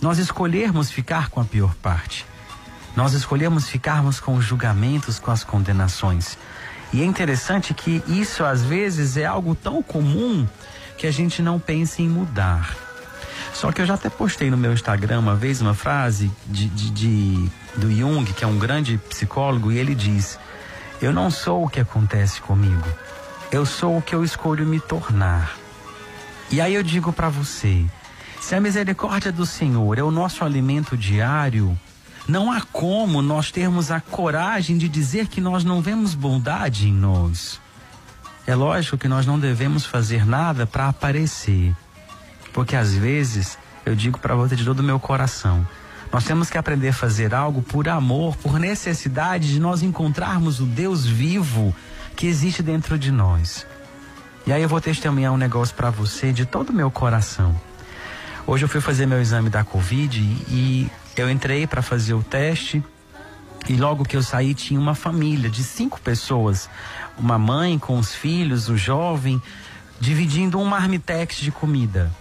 Nós 0.00 0.18
escolhermos 0.18 0.90
ficar 0.90 1.30
com 1.30 1.40
a 1.40 1.44
pior 1.44 1.74
parte. 1.76 2.26
Nós 2.96 3.12
escolhemos 3.12 3.68
ficarmos 3.68 4.20
com 4.20 4.34
os 4.34 4.44
julgamentos, 4.44 5.18
com 5.18 5.30
as 5.30 5.42
condenações. 5.42 6.38
E 6.92 7.02
é 7.02 7.04
interessante 7.04 7.74
que 7.74 8.02
isso 8.06 8.44
às 8.44 8.62
vezes 8.62 9.16
é 9.16 9.24
algo 9.24 9.54
tão 9.54 9.82
comum 9.82 10.46
que 10.96 11.06
a 11.06 11.10
gente 11.10 11.42
não 11.42 11.58
pensa 11.58 12.02
em 12.02 12.08
mudar. 12.08 12.76
Só 13.52 13.72
que 13.72 13.80
eu 13.80 13.86
já 13.86 13.94
até 13.94 14.08
postei 14.08 14.50
no 14.50 14.56
meu 14.56 14.72
Instagram 14.72 15.18
uma 15.20 15.34
vez 15.34 15.60
uma 15.60 15.74
frase 15.74 16.30
de, 16.46 16.66
de, 16.68 16.90
de, 16.90 17.50
do 17.76 17.92
Jung, 17.92 18.24
que 18.32 18.44
é 18.44 18.46
um 18.46 18.58
grande 18.58 18.98
psicólogo, 19.08 19.72
e 19.72 19.78
ele 19.78 19.94
diz: 19.94 20.38
Eu 21.00 21.12
não 21.12 21.30
sou 21.30 21.64
o 21.64 21.68
que 21.68 21.80
acontece 21.80 22.40
comigo, 22.40 22.86
eu 23.54 23.64
sou 23.64 23.98
o 23.98 24.02
que 24.02 24.12
eu 24.12 24.24
escolho 24.24 24.66
me 24.66 24.80
tornar. 24.80 25.56
E 26.50 26.60
aí 26.60 26.74
eu 26.74 26.82
digo 26.82 27.12
para 27.12 27.28
você: 27.28 27.84
se 28.40 28.52
a 28.52 28.60
misericórdia 28.60 29.30
do 29.30 29.46
Senhor 29.46 29.96
é 29.96 30.02
o 30.02 30.10
nosso 30.10 30.44
alimento 30.44 30.96
diário, 30.96 31.78
não 32.26 32.50
há 32.50 32.62
como 32.62 33.22
nós 33.22 33.52
termos 33.52 33.92
a 33.92 34.00
coragem 34.00 34.76
de 34.76 34.88
dizer 34.88 35.28
que 35.28 35.40
nós 35.40 35.62
não 35.62 35.80
vemos 35.80 36.14
bondade 36.14 36.88
em 36.88 36.92
nós. 36.92 37.60
É 38.44 38.56
lógico 38.56 38.98
que 38.98 39.06
nós 39.06 39.24
não 39.24 39.38
devemos 39.38 39.86
fazer 39.86 40.26
nada 40.26 40.66
para 40.66 40.88
aparecer. 40.88 41.72
Porque 42.52 42.74
às 42.74 42.92
vezes, 42.92 43.56
eu 43.86 43.94
digo 43.94 44.18
para 44.18 44.34
você 44.34 44.56
de 44.56 44.64
todo 44.64 44.80
o 44.80 44.84
meu 44.84 44.98
coração, 44.98 45.64
nós 46.12 46.24
temos 46.24 46.50
que 46.50 46.58
aprender 46.58 46.88
a 46.88 46.92
fazer 46.92 47.32
algo 47.32 47.62
por 47.62 47.88
amor, 47.88 48.36
por 48.36 48.58
necessidade 48.58 49.52
de 49.52 49.60
nós 49.60 49.80
encontrarmos 49.80 50.58
o 50.58 50.64
Deus 50.64 51.06
vivo 51.06 51.72
que 52.14 52.26
existe 52.26 52.62
dentro 52.62 52.98
de 52.98 53.10
nós. 53.10 53.66
E 54.46 54.52
aí 54.52 54.62
eu 54.62 54.68
vou 54.68 54.80
testemunhar 54.80 55.32
um 55.32 55.36
negócio 55.36 55.74
para 55.74 55.90
você 55.90 56.32
de 56.32 56.44
todo 56.44 56.70
o 56.70 56.72
meu 56.72 56.90
coração. 56.90 57.58
Hoje 58.46 58.64
eu 58.64 58.68
fui 58.68 58.80
fazer 58.80 59.06
meu 59.06 59.20
exame 59.20 59.48
da 59.48 59.64
Covid 59.64 60.20
e 60.48 60.90
eu 61.16 61.30
entrei 61.30 61.66
para 61.66 61.80
fazer 61.80 62.14
o 62.14 62.22
teste 62.22 62.82
e 63.68 63.76
logo 63.76 64.04
que 64.04 64.16
eu 64.16 64.22
saí 64.22 64.52
tinha 64.52 64.78
uma 64.78 64.94
família 64.94 65.48
de 65.48 65.64
cinco 65.64 65.98
pessoas, 66.00 66.68
uma 67.16 67.38
mãe 67.38 67.78
com 67.78 67.98
os 67.98 68.14
filhos, 68.14 68.68
o 68.68 68.76
jovem, 68.76 69.40
dividindo 69.98 70.58
um 70.58 70.64
marmitex 70.64 71.36
de 71.36 71.50
comida. 71.50 72.12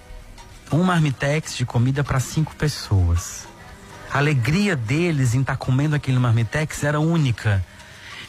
Um 0.71 0.83
marmitex 0.83 1.57
de 1.57 1.65
comida 1.65 2.03
para 2.03 2.19
cinco 2.21 2.55
pessoas. 2.55 3.45
A 4.11 4.19
alegria 4.19 4.75
deles 4.75 5.33
em 5.33 5.41
estar 5.41 5.53
tá 5.53 5.57
comendo 5.57 5.95
aquele 5.95 6.17
marmitex 6.17 6.83
era 6.83 6.99
única. 6.99 7.63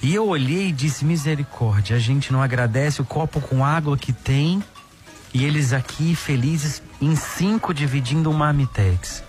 E 0.04 0.14
eu 0.14 0.28
olhei 0.28 0.68
e 0.68 0.72
disse: 0.72 1.02
misericórdia, 1.02 1.96
a 1.96 1.98
gente 1.98 2.30
não 2.30 2.42
agradece 2.42 3.00
o 3.00 3.06
copo 3.06 3.40
com 3.40 3.64
água 3.64 3.96
que 3.96 4.12
tem 4.12 4.62
e 5.32 5.46
eles 5.46 5.72
aqui 5.72 6.14
felizes 6.14 6.82
em 7.00 7.16
cinco 7.16 7.72
dividindo 7.72 8.28
um 8.28 8.34
marmitex. 8.34 9.24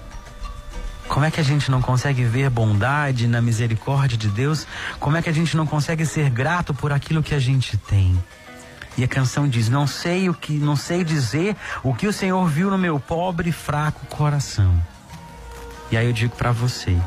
Como 1.07 1.23
é 1.23 1.31
que 1.31 1.39
a 1.39 1.43
gente 1.43 1.71
não 1.71 1.81
consegue 1.81 2.25
ver 2.25 2.49
bondade 2.49 3.25
na 3.25 3.41
misericórdia 3.41 4.17
de 4.17 4.27
Deus? 4.27 4.67
Como 4.99 5.15
é 5.15 5.21
que 5.21 5.29
a 5.29 5.31
gente 5.31 5.55
não 5.55 5.65
consegue 5.65 6.05
ser 6.05 6.29
grato 6.29 6.73
por 6.73 6.91
aquilo 6.91 7.23
que 7.23 7.33
a 7.33 7.39
gente 7.39 7.77
tem? 7.77 8.21
E 8.97 9.03
a 9.05 9.07
canção 9.07 9.47
diz: 9.47 9.69
"Não 9.69 9.87
sei 9.87 10.27
o 10.27 10.33
que, 10.33 10.57
não 10.57 10.75
sei 10.75 11.05
dizer 11.05 11.55
o 11.83 11.93
que 11.93 12.05
o 12.05 12.11
Senhor 12.11 12.45
viu 12.49 12.69
no 12.69 12.77
meu 12.77 12.99
pobre 12.99 13.47
e 13.47 13.53
fraco 13.53 14.05
coração". 14.07 14.77
E 15.89 15.95
aí 15.95 16.05
eu 16.05 16.11
digo 16.11 16.35
para 16.35 16.51
você, 16.51 16.97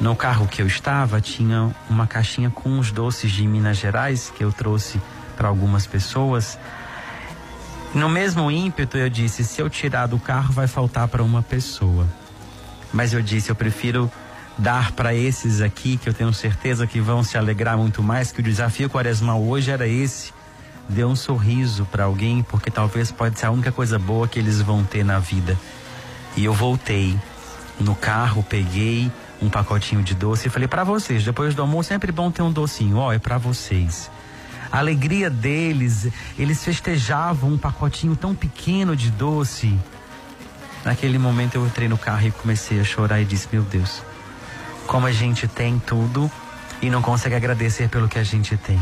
no 0.00 0.16
carro 0.16 0.46
que 0.46 0.60
eu 0.60 0.66
estava 0.66 1.20
tinha 1.20 1.74
uma 1.88 2.06
caixinha 2.06 2.50
com 2.50 2.78
os 2.78 2.90
doces 2.90 3.30
de 3.30 3.46
Minas 3.46 3.76
Gerais 3.76 4.32
que 4.34 4.44
eu 4.44 4.52
trouxe 4.52 5.00
para 5.36 5.48
algumas 5.48 5.86
pessoas. 5.86 6.58
No 7.94 8.08
mesmo 8.08 8.50
ímpeto 8.50 8.98
eu 8.98 9.08
disse: 9.08 9.44
se 9.44 9.60
eu 9.62 9.70
tirar 9.70 10.06
do 10.06 10.18
carro 10.18 10.52
vai 10.52 10.66
faltar 10.66 11.08
para 11.08 11.22
uma 11.22 11.42
pessoa. 11.42 12.06
Mas 12.92 13.12
eu 13.12 13.20
disse, 13.20 13.50
eu 13.50 13.56
prefiro 13.56 14.10
dar 14.56 14.92
para 14.92 15.12
esses 15.12 15.60
aqui 15.60 15.96
que 15.96 16.08
eu 16.08 16.14
tenho 16.14 16.32
certeza 16.32 16.86
que 16.86 17.00
vão 17.00 17.24
se 17.24 17.36
alegrar 17.36 17.76
muito 17.76 18.02
mais, 18.02 18.30
que 18.30 18.38
o 18.38 18.42
desafio 18.42 18.88
quaresmal 18.88 19.42
hoje 19.42 19.70
era 19.70 19.86
esse. 19.86 20.32
Dê 20.88 21.04
um 21.04 21.16
sorriso 21.16 21.84
para 21.86 22.04
alguém, 22.04 22.42
porque 22.42 22.70
talvez 22.70 23.10
pode 23.10 23.38
ser 23.38 23.46
a 23.46 23.50
única 23.50 23.72
coisa 23.72 23.98
boa 23.98 24.28
que 24.28 24.38
eles 24.38 24.60
vão 24.60 24.84
ter 24.84 25.04
na 25.04 25.18
vida. 25.18 25.58
E 26.36 26.44
eu 26.44 26.52
voltei 26.52 27.18
no 27.80 27.96
carro, 27.96 28.44
peguei 28.44 29.10
um 29.40 29.48
pacotinho 29.48 30.02
de 30.02 30.14
doce 30.14 30.48
e 30.48 30.50
falei 30.50 30.68
para 30.68 30.84
vocês, 30.84 31.24
depois 31.24 31.54
do 31.54 31.62
almoço 31.62 31.88
sempre 31.88 32.10
bom 32.12 32.30
ter 32.30 32.42
um 32.42 32.52
docinho, 32.52 32.98
ó, 32.98 33.12
é 33.12 33.18
para 33.18 33.38
vocês. 33.38 34.10
A 34.70 34.78
alegria 34.78 35.30
deles, 35.30 36.08
eles 36.38 36.64
festejavam 36.64 37.50
um 37.50 37.58
pacotinho 37.58 38.16
tão 38.16 38.34
pequeno 38.34 38.96
de 38.96 39.10
doce 39.10 39.78
Naquele 40.84 41.18
momento 41.18 41.54
eu 41.54 41.66
entrei 41.66 41.88
no 41.88 41.96
carro 41.96 42.26
e 42.26 42.30
comecei 42.30 42.78
a 42.78 42.84
chorar 42.84 43.20
e 43.20 43.24
disse: 43.24 43.48
Meu 43.50 43.62
Deus, 43.62 44.02
como 44.86 45.06
a 45.06 45.12
gente 45.12 45.48
tem 45.48 45.78
tudo 45.78 46.30
e 46.82 46.90
não 46.90 47.00
consegue 47.00 47.34
agradecer 47.34 47.88
pelo 47.88 48.06
que 48.06 48.18
a 48.18 48.22
gente 48.22 48.56
tem. 48.58 48.78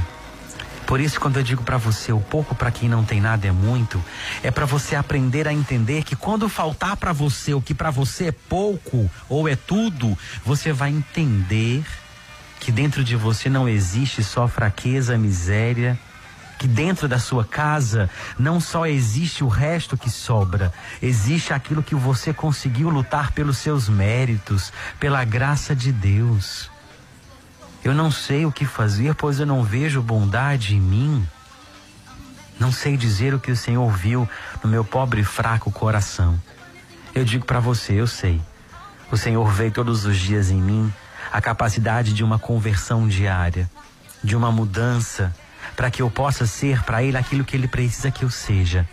Por 0.92 1.00
isso, 1.00 1.18
quando 1.18 1.38
eu 1.38 1.42
digo 1.42 1.62
para 1.62 1.78
você, 1.78 2.12
o 2.12 2.20
pouco 2.20 2.54
para 2.54 2.70
quem 2.70 2.86
não 2.86 3.02
tem 3.02 3.18
nada 3.18 3.46
é 3.46 3.50
muito, 3.50 3.98
é 4.42 4.50
para 4.50 4.66
você 4.66 4.94
aprender 4.94 5.48
a 5.48 5.52
entender 5.52 6.04
que 6.04 6.14
quando 6.14 6.50
faltar 6.50 6.98
para 6.98 7.14
você 7.14 7.54
o 7.54 7.62
que 7.62 7.72
para 7.72 7.90
você 7.90 8.26
é 8.26 8.32
pouco 8.32 9.10
ou 9.26 9.48
é 9.48 9.56
tudo, 9.56 10.18
você 10.44 10.70
vai 10.70 10.90
entender 10.90 11.82
que 12.60 12.70
dentro 12.70 13.02
de 13.02 13.16
você 13.16 13.48
não 13.48 13.66
existe 13.66 14.22
só 14.22 14.46
fraqueza, 14.46 15.16
miséria 15.16 15.98
que 16.58 16.68
dentro 16.68 17.08
da 17.08 17.18
sua 17.18 17.42
casa 17.42 18.10
não 18.38 18.60
só 18.60 18.86
existe 18.86 19.42
o 19.42 19.48
resto 19.48 19.96
que 19.96 20.10
sobra, 20.10 20.74
existe 21.00 21.54
aquilo 21.54 21.82
que 21.82 21.94
você 21.94 22.34
conseguiu 22.34 22.90
lutar 22.90 23.32
pelos 23.32 23.56
seus 23.56 23.88
méritos, 23.88 24.70
pela 25.00 25.24
graça 25.24 25.74
de 25.74 25.90
Deus. 25.90 26.71
Eu 27.84 27.94
não 27.94 28.10
sei 28.10 28.46
o 28.46 28.52
que 28.52 28.64
fazer, 28.64 29.14
pois 29.14 29.40
eu 29.40 29.46
não 29.46 29.64
vejo 29.64 30.00
bondade 30.00 30.76
em 30.76 30.80
mim. 30.80 31.26
Não 32.58 32.70
sei 32.70 32.96
dizer 32.96 33.34
o 33.34 33.40
que 33.40 33.50
o 33.50 33.56
Senhor 33.56 33.90
viu 33.90 34.28
no 34.62 34.70
meu 34.70 34.84
pobre 34.84 35.22
e 35.22 35.24
fraco 35.24 35.70
coração. 35.72 36.40
Eu 37.14 37.24
digo 37.24 37.44
para 37.44 37.60
você, 37.60 37.94
eu 37.94 38.06
sei. 38.06 38.40
O 39.10 39.16
Senhor 39.16 39.50
veio 39.50 39.72
todos 39.72 40.04
os 40.04 40.16
dias 40.16 40.50
em 40.50 40.60
mim 40.60 40.92
a 41.32 41.40
capacidade 41.40 42.12
de 42.12 42.22
uma 42.22 42.38
conversão 42.38 43.08
diária, 43.08 43.68
de 44.22 44.36
uma 44.36 44.52
mudança 44.52 45.34
para 45.74 45.90
que 45.90 46.02
eu 46.02 46.10
possa 46.10 46.46
ser 46.46 46.82
para 46.82 47.02
Ele 47.02 47.16
aquilo 47.16 47.44
que 47.44 47.56
Ele 47.56 47.66
precisa 47.66 48.10
que 48.10 48.24
eu 48.24 48.30
seja 48.30 48.86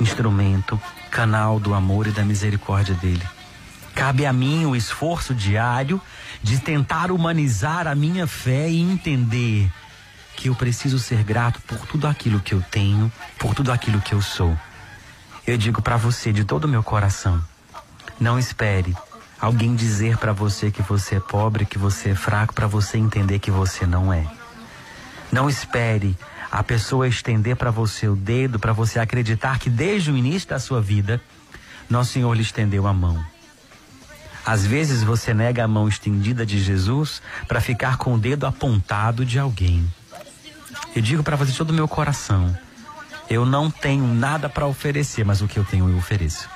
instrumento, 0.00 0.80
canal 1.10 1.60
do 1.60 1.74
amor 1.74 2.06
e 2.06 2.10
da 2.10 2.24
misericórdia 2.24 2.94
dele. 2.94 3.22
Cabe 3.94 4.24
a 4.24 4.32
mim 4.32 4.64
o 4.64 4.74
esforço 4.74 5.34
diário 5.34 6.00
de 6.42 6.58
tentar 6.58 7.10
humanizar 7.10 7.86
a 7.86 7.94
minha 7.94 8.26
fé 8.26 8.68
e 8.68 8.80
entender 8.80 9.70
que 10.36 10.48
eu 10.48 10.54
preciso 10.54 10.98
ser 10.98 11.22
grato 11.22 11.60
por 11.62 11.86
tudo 11.86 12.06
aquilo 12.06 12.40
que 12.40 12.54
eu 12.54 12.62
tenho, 12.62 13.12
por 13.38 13.54
tudo 13.54 13.70
aquilo 13.70 14.00
que 14.00 14.14
eu 14.14 14.22
sou. 14.22 14.56
Eu 15.46 15.58
digo 15.58 15.82
para 15.82 15.96
você 15.96 16.32
de 16.32 16.44
todo 16.44 16.64
o 16.64 16.68
meu 16.68 16.82
coração: 16.82 17.42
não 18.18 18.38
espere 18.38 18.96
alguém 19.40 19.74
dizer 19.74 20.16
para 20.18 20.32
você 20.32 20.70
que 20.70 20.82
você 20.82 21.16
é 21.16 21.20
pobre, 21.20 21.66
que 21.66 21.78
você 21.78 22.10
é 22.10 22.14
fraco, 22.14 22.54
para 22.54 22.66
você 22.66 22.98
entender 22.98 23.38
que 23.38 23.50
você 23.50 23.86
não 23.86 24.12
é. 24.12 24.26
Não 25.32 25.48
espere 25.48 26.16
a 26.50 26.62
pessoa 26.62 27.06
estender 27.06 27.56
para 27.56 27.70
você 27.70 28.08
o 28.08 28.16
dedo, 28.16 28.58
para 28.58 28.72
você 28.72 28.98
acreditar 28.98 29.58
que 29.58 29.70
desde 29.70 30.10
o 30.10 30.16
início 30.16 30.48
da 30.48 30.58
sua 30.58 30.80
vida, 30.80 31.20
nosso 31.88 32.12
Senhor 32.12 32.34
lhe 32.34 32.42
estendeu 32.42 32.86
a 32.86 32.92
mão. 32.92 33.24
Às 34.44 34.64
vezes 34.64 35.02
você 35.02 35.34
nega 35.34 35.64
a 35.64 35.68
mão 35.68 35.88
estendida 35.88 36.46
de 36.46 36.58
Jesus 36.58 37.20
para 37.46 37.60
ficar 37.60 37.96
com 37.96 38.14
o 38.14 38.18
dedo 38.18 38.46
apontado 38.46 39.24
de 39.24 39.38
alguém. 39.38 39.86
Eu 40.94 41.02
digo 41.02 41.22
para 41.22 41.36
você 41.36 41.52
todo 41.52 41.70
o 41.70 41.74
meu 41.74 41.86
coração: 41.86 42.56
eu 43.28 43.44
não 43.44 43.70
tenho 43.70 44.06
nada 44.06 44.48
para 44.48 44.66
oferecer, 44.66 45.24
mas 45.24 45.40
o 45.40 45.48
que 45.48 45.58
eu 45.58 45.64
tenho 45.64 45.88
eu 45.88 45.96
ofereço. 45.96 46.48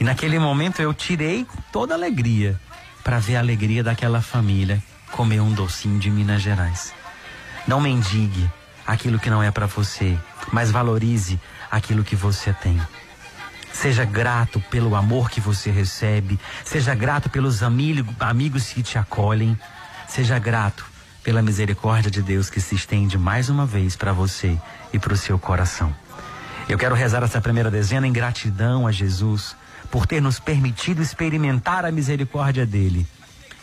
E 0.00 0.04
naquele 0.04 0.38
momento 0.38 0.80
eu 0.80 0.92
tirei 0.92 1.46
toda 1.70 1.94
a 1.94 1.96
alegria 1.96 2.58
para 3.04 3.18
ver 3.18 3.36
a 3.36 3.40
alegria 3.40 3.84
daquela 3.84 4.20
família 4.20 4.82
comer 5.12 5.40
um 5.40 5.52
docinho 5.52 5.98
de 5.98 6.10
Minas 6.10 6.42
Gerais. 6.42 6.92
Não 7.68 7.80
mendigue 7.80 8.50
aquilo 8.86 9.18
que 9.18 9.30
não 9.30 9.42
é 9.42 9.50
para 9.50 9.66
você, 9.66 10.18
mas 10.52 10.70
valorize 10.70 11.38
aquilo 11.70 12.02
que 12.02 12.16
você 12.16 12.52
tem. 12.52 12.80
Seja 13.72 14.04
grato 14.04 14.60
pelo 14.70 14.94
amor 14.94 15.30
que 15.30 15.40
você 15.40 15.70
recebe, 15.70 16.38
seja 16.64 16.94
grato 16.94 17.28
pelos 17.30 17.62
amigo, 17.62 18.14
amigos 18.20 18.68
que 18.68 18.82
te 18.82 18.98
acolhem, 18.98 19.58
seja 20.06 20.38
grato 20.38 20.84
pela 21.22 21.42
misericórdia 21.42 22.10
de 22.10 22.22
Deus 22.22 22.50
que 22.50 22.60
se 22.60 22.74
estende 22.74 23.16
mais 23.16 23.48
uma 23.48 23.64
vez 23.64 23.96
para 23.96 24.12
você 24.12 24.58
e 24.92 24.98
para 24.98 25.14
o 25.14 25.16
seu 25.16 25.38
coração. 25.38 25.94
Eu 26.68 26.78
quero 26.78 26.94
rezar 26.94 27.22
essa 27.22 27.40
primeira 27.40 27.70
dezena 27.70 28.06
em 28.06 28.12
gratidão 28.12 28.86
a 28.86 28.92
Jesus 28.92 29.56
por 29.90 30.06
ter 30.06 30.20
nos 30.20 30.38
permitido 30.38 31.02
experimentar 31.02 31.84
a 31.84 31.92
misericórdia 31.92 32.64
dele. 32.64 33.06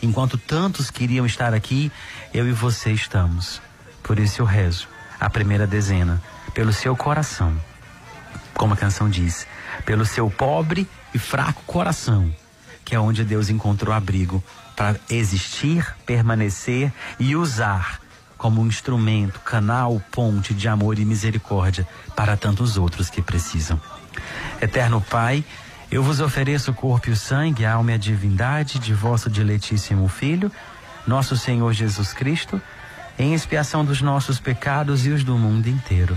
Enquanto 0.02 0.38
tantos 0.38 0.90
queriam 0.90 1.26
estar 1.26 1.52
aqui, 1.52 1.90
eu 2.32 2.48
e 2.48 2.52
você 2.52 2.92
estamos. 2.92 3.60
Por 4.02 4.18
isso 4.18 4.42
eu 4.42 4.46
rezo 4.46 4.88
a 5.18 5.28
primeira 5.28 5.66
dezena, 5.66 6.22
pelo 6.54 6.72
seu 6.72 6.96
coração. 6.96 7.54
Como 8.54 8.72
a 8.72 8.76
canção 8.76 9.08
diz, 9.08 9.46
pelo 9.84 10.04
seu 10.04 10.30
pobre 10.30 10.88
e 11.14 11.18
fraco 11.18 11.62
coração, 11.66 12.32
que 12.84 12.94
é 12.94 13.00
onde 13.00 13.24
Deus 13.24 13.48
encontrou 13.48 13.94
abrigo 13.94 14.42
para 14.76 14.98
existir, 15.10 15.94
permanecer 16.06 16.92
e 17.18 17.36
usar 17.36 18.00
como 18.36 18.62
um 18.62 18.66
instrumento, 18.66 19.38
canal, 19.40 20.00
ponte 20.10 20.54
de 20.54 20.66
amor 20.66 20.98
e 20.98 21.04
misericórdia 21.04 21.86
para 22.16 22.36
tantos 22.36 22.78
outros 22.78 23.10
que 23.10 23.20
precisam. 23.20 23.78
Eterno 24.62 25.00
Pai, 25.00 25.44
eu 25.90 26.02
vos 26.02 26.20
ofereço 26.20 26.70
o 26.70 26.74
corpo 26.74 27.10
e 27.10 27.12
o 27.12 27.16
sangue, 27.16 27.66
a 27.66 27.74
alma 27.74 27.90
e 27.90 27.94
a 27.94 27.98
divindade 27.98 28.78
de 28.78 28.94
vosso 28.94 29.28
diletíssimo 29.28 30.08
Filho, 30.08 30.50
nosso 31.06 31.36
Senhor 31.36 31.72
Jesus 31.72 32.12
Cristo 32.12 32.60
em 33.18 33.34
expiação 33.34 33.84
dos 33.84 34.00
nossos 34.00 34.40
pecados 34.40 35.04
e 35.04 35.10
os 35.10 35.22
do 35.22 35.36
mundo 35.36 35.68
inteiro. 35.68 36.16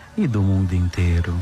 e 0.17 0.27
do 0.27 0.41
mundo 0.41 0.73
inteiro. 0.73 1.33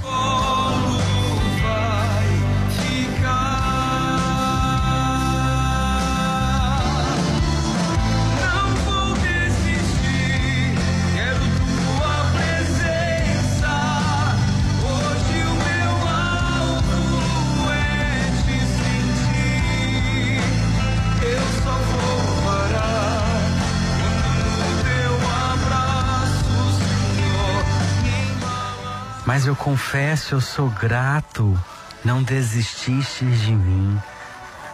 Mas 29.39 29.47
eu 29.47 29.55
confesso, 29.55 30.35
eu 30.35 30.41
sou 30.41 30.69
grato, 30.69 31.57
não 32.03 32.21
desististe 32.21 33.23
de 33.23 33.53
mim. 33.53 33.97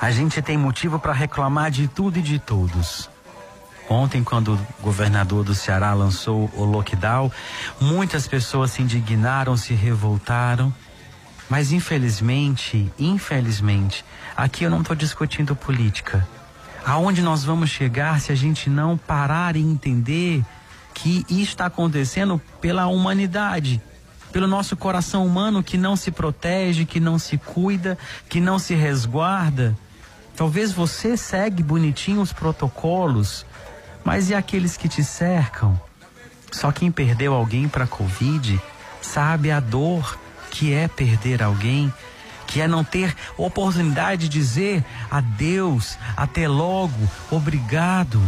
A 0.02 0.10
gente 0.10 0.42
tem 0.42 0.58
motivo 0.58 0.98
para 0.98 1.14
reclamar 1.14 1.70
de 1.70 1.88
tudo 1.88 2.18
e 2.18 2.22
de 2.24 2.40
todos. 2.40 3.08
Ontem, 3.88 4.24
quando 4.24 4.56
o 4.56 4.82
governador 4.82 5.44
do 5.44 5.54
Ceará 5.54 5.94
lançou 5.94 6.50
o 6.56 6.66
lockdown, 6.66 7.32
muitas 7.80 8.28
pessoas 8.28 8.72
se 8.72 8.82
indignaram, 8.82 9.56
se 9.56 9.76
revoltaram. 9.76 10.74
Mas 11.48 11.72
infelizmente, 11.72 12.92
infelizmente, 12.98 14.04
aqui 14.36 14.64
eu 14.64 14.72
não 14.72 14.82
estou 14.82 14.96
discutindo 14.96 15.56
política. 15.56 16.28
Aonde 16.84 17.22
nós 17.22 17.44
vamos 17.44 17.70
chegar 17.70 18.20
se 18.20 18.32
a 18.32 18.36
gente 18.36 18.68
não 18.68 18.98
parar 18.98 19.56
e 19.56 19.62
entender 19.62 20.44
que 20.92 21.24
isso 21.30 21.52
está 21.52 21.68
acontecendo 21.68 22.42
pela 22.60 22.88
humanidade? 22.88 23.80
Pelo 24.36 24.48
nosso 24.48 24.76
coração 24.76 25.26
humano 25.26 25.64
que 25.64 25.78
não 25.78 25.96
se 25.96 26.12
protege, 26.12 26.84
que 26.84 27.00
não 27.00 27.18
se 27.18 27.38
cuida, 27.38 27.98
que 28.28 28.42
não 28.42 28.60
se 28.60 28.76
resguarda. 28.76 29.74
Talvez 30.36 30.74
você 30.74 31.16
segue 31.16 31.64
bonitinho 31.64 32.20
os 32.20 32.34
protocolos, 32.34 33.46
mas 34.04 34.30
e 34.30 34.36
aqueles 34.36 34.76
que 34.76 34.90
te 34.90 35.02
cercam? 35.06 35.80
Só 36.52 36.70
quem 36.70 36.92
perdeu 36.92 37.34
alguém 37.34 37.70
para 37.70 37.86
a 37.86 37.88
Covid 37.88 38.60
sabe 39.02 39.52
a 39.52 39.62
dor 39.62 40.20
que 40.52 40.74
é 40.74 40.90
perder 40.90 41.42
alguém, 41.42 41.94
que 42.46 42.60
é 42.60 42.68
não 42.68 42.84
ter 42.84 43.16
oportunidade 43.38 44.28
de 44.28 44.38
dizer 44.38 44.84
adeus, 45.10 45.98
até 46.18 46.46
logo, 46.46 47.10
obrigado. 47.32 48.22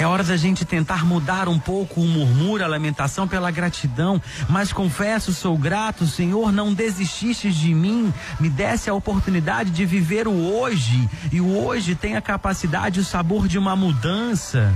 É 0.00 0.06
hora 0.06 0.24
da 0.24 0.34
gente 0.34 0.64
tentar 0.64 1.04
mudar 1.04 1.46
um 1.46 1.58
pouco 1.58 2.00
o 2.00 2.06
murmúrio, 2.06 2.64
a 2.64 2.68
lamentação 2.68 3.28
pela 3.28 3.50
gratidão. 3.50 4.20
Mas 4.48 4.72
confesso, 4.72 5.30
sou 5.34 5.58
grato, 5.58 6.06
Senhor, 6.06 6.50
não 6.50 6.72
desististe 6.72 7.52
de 7.52 7.74
mim. 7.74 8.10
Me 8.40 8.48
desse 8.48 8.88
a 8.88 8.94
oportunidade 8.94 9.68
de 9.68 9.84
viver 9.84 10.26
o 10.26 10.32
hoje. 10.32 11.06
E 11.30 11.38
o 11.38 11.54
hoje 11.54 11.94
tem 11.94 12.16
a 12.16 12.22
capacidade 12.22 12.98
e 12.98 13.02
o 13.02 13.04
sabor 13.04 13.46
de 13.46 13.58
uma 13.58 13.76
mudança. 13.76 14.72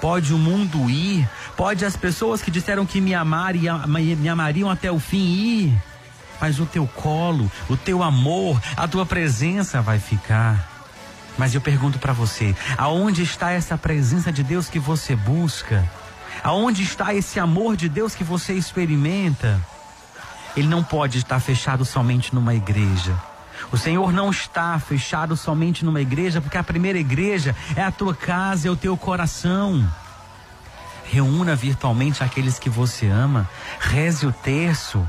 Pode 0.00 0.32
o 0.32 0.38
mundo 0.38 0.88
ir, 0.88 1.28
pode 1.54 1.84
as 1.84 1.94
pessoas 1.94 2.40
que 2.40 2.50
disseram 2.50 2.86
que 2.86 3.02
me 3.02 3.12
me 3.12 4.28
amariam 4.30 4.70
até 4.70 4.90
o 4.90 4.98
fim 4.98 5.18
ir. 5.18 5.82
Mas 6.40 6.58
o 6.58 6.64
teu 6.64 6.86
colo, 6.86 7.52
o 7.68 7.76
teu 7.76 8.02
amor, 8.02 8.58
a 8.78 8.88
tua 8.88 9.04
presença 9.04 9.82
vai 9.82 9.98
ficar. 9.98 10.71
Mas 11.38 11.54
eu 11.54 11.60
pergunto 11.60 11.98
para 11.98 12.12
você: 12.12 12.54
aonde 12.76 13.22
está 13.22 13.50
essa 13.50 13.76
presença 13.78 14.32
de 14.32 14.42
Deus 14.42 14.68
que 14.68 14.78
você 14.78 15.16
busca? 15.16 15.88
Aonde 16.42 16.82
está 16.82 17.14
esse 17.14 17.38
amor 17.38 17.76
de 17.76 17.88
Deus 17.88 18.14
que 18.14 18.24
você 18.24 18.52
experimenta? 18.54 19.60
Ele 20.56 20.68
não 20.68 20.82
pode 20.82 21.18
estar 21.18 21.40
fechado 21.40 21.84
somente 21.84 22.34
numa 22.34 22.54
igreja. 22.54 23.14
O 23.70 23.78
Senhor 23.78 24.12
não 24.12 24.30
está 24.30 24.78
fechado 24.78 25.36
somente 25.36 25.84
numa 25.84 26.00
igreja, 26.00 26.40
porque 26.40 26.58
a 26.58 26.64
primeira 26.64 26.98
igreja 26.98 27.54
é 27.76 27.82
a 27.82 27.92
tua 27.92 28.14
casa, 28.14 28.68
é 28.68 28.70
o 28.70 28.76
teu 28.76 28.96
coração. 28.96 29.88
Reúna 31.04 31.54
virtualmente 31.54 32.24
aqueles 32.24 32.58
que 32.58 32.68
você 32.68 33.06
ama, 33.06 33.48
reze 33.78 34.26
o 34.26 34.32
terço 34.32 35.06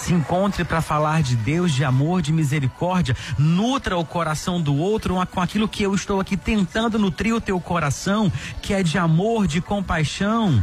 se 0.00 0.14
encontre 0.14 0.64
para 0.64 0.80
falar 0.80 1.22
de 1.22 1.36
Deus, 1.36 1.72
de 1.72 1.84
amor, 1.84 2.22
de 2.22 2.32
misericórdia. 2.32 3.16
Nutra 3.38 3.96
o 3.96 4.04
coração 4.04 4.60
do 4.60 4.74
outro 4.76 5.16
com 5.30 5.40
aquilo 5.40 5.68
que 5.68 5.82
eu 5.82 5.94
estou 5.94 6.20
aqui 6.20 6.36
tentando 6.36 6.98
nutrir 6.98 7.34
o 7.34 7.40
teu 7.40 7.60
coração, 7.60 8.32
que 8.62 8.72
é 8.72 8.82
de 8.82 8.96
amor, 8.98 9.46
de 9.46 9.60
compaixão. 9.60 10.62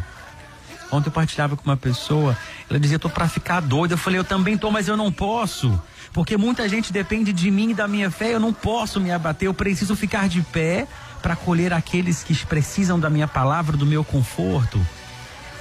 Ontem 0.91 1.09
eu 1.09 1.11
partilhava 1.11 1.55
com 1.55 1.63
uma 1.63 1.77
pessoa, 1.77 2.37
ela 2.69 2.79
dizia: 2.79 2.99
"Tô 2.99 3.09
para 3.09 3.27
ficar 3.27 3.59
doida". 3.59 3.95
Eu 3.95 3.97
falei: 3.97 4.19
"Eu 4.19 4.23
também 4.23 4.57
tô, 4.57 4.71
mas 4.71 4.87
eu 4.87 4.95
não 4.95 5.11
posso". 5.11 5.79
Porque 6.13 6.37
muita 6.37 6.69
gente 6.69 6.93
depende 6.93 7.33
de 7.33 7.51
mim 7.51 7.71
e 7.71 7.73
da 7.73 7.87
minha 7.87 8.09
fé, 8.09 8.33
eu 8.33 8.39
não 8.39 8.53
posso 8.53 9.01
me 9.01 9.11
abater, 9.11 9.47
eu 9.47 9.53
preciso 9.53 9.95
ficar 9.95 10.29
de 10.29 10.41
pé 10.41 10.87
para 11.21 11.33
acolher 11.33 11.73
aqueles 11.73 12.23
que 12.23 12.33
precisam 12.45 12.97
da 12.97 13.09
minha 13.09 13.27
palavra, 13.27 13.75
do 13.75 13.85
meu 13.85 14.03
conforto. 14.03 14.79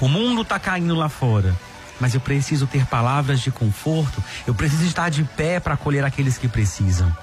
O 0.00 0.06
mundo 0.06 0.42
está 0.42 0.58
caindo 0.58 0.94
lá 0.94 1.08
fora 1.08 1.54
mas 2.00 2.14
eu 2.14 2.20
preciso 2.20 2.66
ter 2.66 2.86
palavras 2.86 3.40
de 3.40 3.50
conforto, 3.50 4.22
eu 4.46 4.54
preciso 4.54 4.84
estar 4.84 5.08
de 5.08 5.24
pé 5.24 5.60
para 5.60 5.74
acolher 5.74 6.04
aqueles 6.04 6.38
que 6.38 6.48
precisam. 6.48 7.14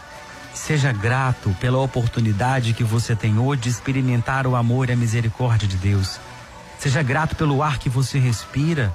Seja 0.53 0.91
grato 0.91 1.55
pela 1.59 1.79
oportunidade 1.79 2.73
que 2.73 2.83
você 2.83 3.15
tem 3.15 3.37
hoje 3.37 3.61
de 3.61 3.69
experimentar 3.69 4.45
o 4.45 4.55
amor 4.55 4.89
e 4.89 4.93
a 4.93 4.95
misericórdia 4.95 5.67
de 5.67 5.77
Deus. 5.77 6.19
Seja 6.77 7.01
grato 7.01 7.35
pelo 7.35 7.63
ar 7.63 7.77
que 7.77 7.89
você 7.89 8.19
respira. 8.19 8.93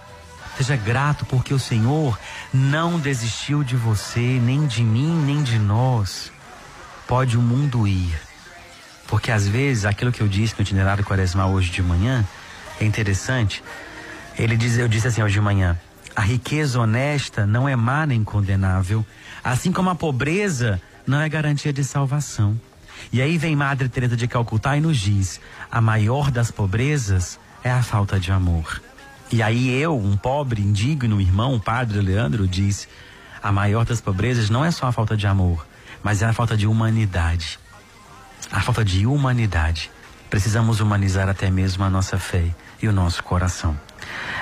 Seja 0.57 0.77
grato 0.77 1.25
porque 1.27 1.53
o 1.53 1.59
Senhor 1.59 2.19
não 2.53 2.99
desistiu 2.99 3.63
de 3.63 3.77
você, 3.77 4.41
nem 4.43 4.67
de 4.67 4.83
mim, 4.83 5.15
nem 5.25 5.43
de 5.43 5.59
nós. 5.59 6.33
Pode 7.07 7.37
o 7.37 7.43
mundo 7.43 7.87
ir. 7.87 8.19
Porque 9.07 9.31
às 9.31 9.47
vezes 9.47 9.85
aquilo 9.85 10.13
que 10.13 10.21
eu 10.21 10.29
disse 10.29 10.55
no 10.59 10.63
itinerário 10.63 11.05
quaresmal 11.05 11.53
hoje 11.53 11.71
de 11.71 11.83
manhã 11.83 12.25
é 12.81 12.85
interessante 12.85 13.63
ele 14.39 14.57
diz, 14.57 14.79
eu 14.79 14.89
disse 14.89 15.09
assim 15.09 15.23
hoje 15.23 15.35
de 15.35 15.41
manhã: 15.41 15.79
a 16.15 16.21
riqueza 16.21 16.81
honesta 16.81 17.47
não 17.47 17.69
é 17.69 17.77
má 17.77 18.07
nem 18.07 18.25
condenável, 18.25 19.05
assim 19.43 19.73
como 19.73 19.91
a 19.91 19.95
pobreza 19.95 20.81
não 21.07 21.21
é 21.21 21.29
garantia 21.29 21.73
de 21.73 21.85
salvação. 21.85 22.59
E 23.13 23.23
aí 23.23 23.39
vem 23.39 23.55
Madre 23.55 23.89
Teresa 23.89 24.17
de 24.17 24.27
Calcutá 24.27 24.77
e 24.77 24.81
nos 24.81 24.99
diz: 24.99 25.41
a 25.71 25.81
maior 25.81 26.31
das 26.31 26.51
pobrezas 26.51 27.39
é 27.63 27.71
a 27.71 27.83
falta 27.83 28.19
de 28.19 28.33
amor. 28.33 28.81
E 29.31 29.43
aí 29.43 29.71
eu, 29.71 29.99
um 29.99 30.17
pobre, 30.17 30.63
indigno 30.63 31.21
irmão, 31.21 31.55
o 31.55 31.61
padre 31.61 32.01
Leandro, 32.01 32.47
diz: 32.47 32.89
a 33.43 33.53
maior 33.53 33.85
das 33.85 34.01
pobrezas 34.01 34.51
não 34.51 34.65
é 34.65 34.71
só 34.71 34.87
a 34.87 34.93
falta 34.93 35.17
de 35.17 35.27
amor, 35.27 35.67
mas 36.03 36.23
é 36.23 36.27
a 36.27 36.33
falta 36.33 36.57
de 36.57 36.67
humanidade. 36.67 37.59
A 38.51 38.61
falta 38.61 38.85
de 38.85 39.07
humanidade. 39.07 39.91
Precisamos 40.31 40.81
humanizar 40.81 41.29
até 41.29 41.51
mesmo 41.51 41.85
a 41.85 41.91
nossa 41.91 42.19
fé 42.19 42.55
e 42.83 42.89
o 42.89 42.93
nosso 42.93 43.23
coração. 43.23 43.77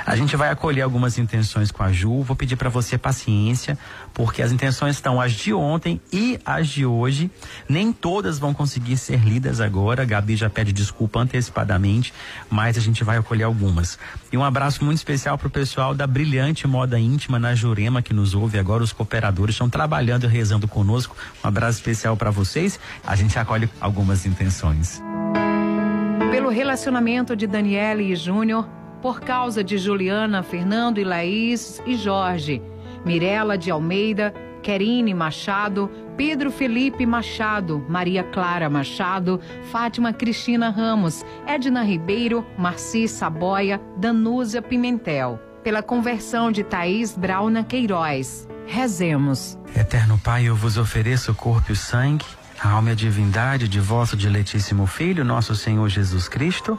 A 0.07 0.17
gente 0.17 0.37
vai 0.37 0.51
acolher 0.51 0.83
algumas 0.83 1.19
intenções 1.19 1.71
com 1.71 1.83
a 1.83 1.91
Ju. 1.91 2.23
Vou 2.23 2.37
pedir 2.37 2.57
para 2.57 2.69
você 2.69 2.99
paciência, 2.99 3.79
porque 4.13 4.43
as 4.43 4.53
intenções 4.53 4.97
estão 4.97 5.21
as 5.21 5.33
de 5.33 5.55
ontem 5.55 6.01
e 6.13 6.39
as 6.45 6.69
de 6.69 6.85
hoje. 6.85 7.31
Nem 7.69 7.93
todas 7.93 8.39
vão 8.39 8.53
conseguir 8.53 8.97
ser 8.97 9.21
lidas 9.21 9.61
agora. 9.61 10.03
A 10.03 10.05
Gabi 10.05 10.37
já 10.37 10.51
pede 10.51 10.73
desculpa 10.73 11.21
antecipadamente, 11.21 12.13
mas 12.51 12.77
a 12.77 12.81
gente 12.81 13.03
vai 13.03 13.17
acolher 13.17 13.45
algumas. 13.45 13.99
E 14.31 14.37
um 14.37 14.45
abraço 14.45 14.85
muito 14.85 14.99
especial 14.99 15.39
para 15.39 15.49
o 15.49 15.51
pessoal 15.51 15.95
da 15.95 16.07
Brilhante 16.07 16.67
Moda 16.67 16.99
Íntima 16.99 17.39
na 17.39 17.55
Jurema 17.55 18.03
que 18.03 18.13
nos 18.13 18.35
ouve 18.35 18.59
agora. 18.59 18.83
Os 18.83 18.93
cooperadores 18.93 19.55
estão 19.55 19.71
trabalhando 19.71 20.25
e 20.25 20.29
rezando 20.29 20.69
conosco. 20.69 21.17
Um 21.43 21.49
abraço 21.49 21.79
especial 21.79 22.17
para 22.17 22.31
vocês. 22.31 22.79
A 23.07 23.17
gente 23.17 23.39
acolhe 23.39 23.71
algumas 23.81 24.27
intenções. 24.27 25.03
Pelo 26.31 26.51
relacionamento 26.51 27.35
de 27.35 27.47
Daniele 27.47 28.13
e 28.13 28.17
Júnior 28.17 28.69
por 29.05 29.21
causa 29.21 29.63
de 29.63 29.77
Juliana, 29.77 30.43
Fernando 30.43 30.97
e 30.97 31.05
Laís 31.05 31.79
e 31.85 31.95
Jorge, 31.95 32.63
Mirela 33.05 33.59
de 33.59 33.71
Almeida, 33.71 34.33
Querine 34.63 35.13
Machado, 35.13 35.91
Pedro 36.17 36.51
Felipe 36.51 37.05
Machado, 37.05 37.85
Maria 37.87 38.25
Clara 38.25 38.71
Machado, 38.71 39.39
Fátima 39.71 40.11
Cristina 40.11 40.71
Ramos, 40.71 41.23
Edna 41.47 41.83
Ribeiro, 41.83 42.47
Marci 42.57 43.07
Saboia, 43.07 43.79
Danúzia 43.99 44.63
Pimentel. 44.63 45.39
Pela 45.63 45.83
conversão 45.83 46.51
de 46.51 46.65
Thaís 46.65 47.15
Brauna 47.15 47.63
Queiroz. 47.63 48.49
Rezemos. 48.67 49.59
Eterno 49.77 50.17
Pai, 50.17 50.45
eu 50.45 50.57
vos 50.57 50.79
ofereço 50.79 51.33
o 51.33 51.35
corpo 51.35 51.67
e 51.69 51.73
o 51.75 51.77
sangue, 51.77 52.25
a 52.59 52.71
alma 52.71 52.89
e 52.89 52.93
a 52.93 52.95
divindade 52.95 53.69
de 53.69 53.81
vosso 53.81 54.17
diletíssimo 54.17 54.87
Filho, 54.87 55.27
nosso 55.27 55.55
Senhor 55.55 55.91
Jesus 55.91 56.27
Cristo, 56.27 56.79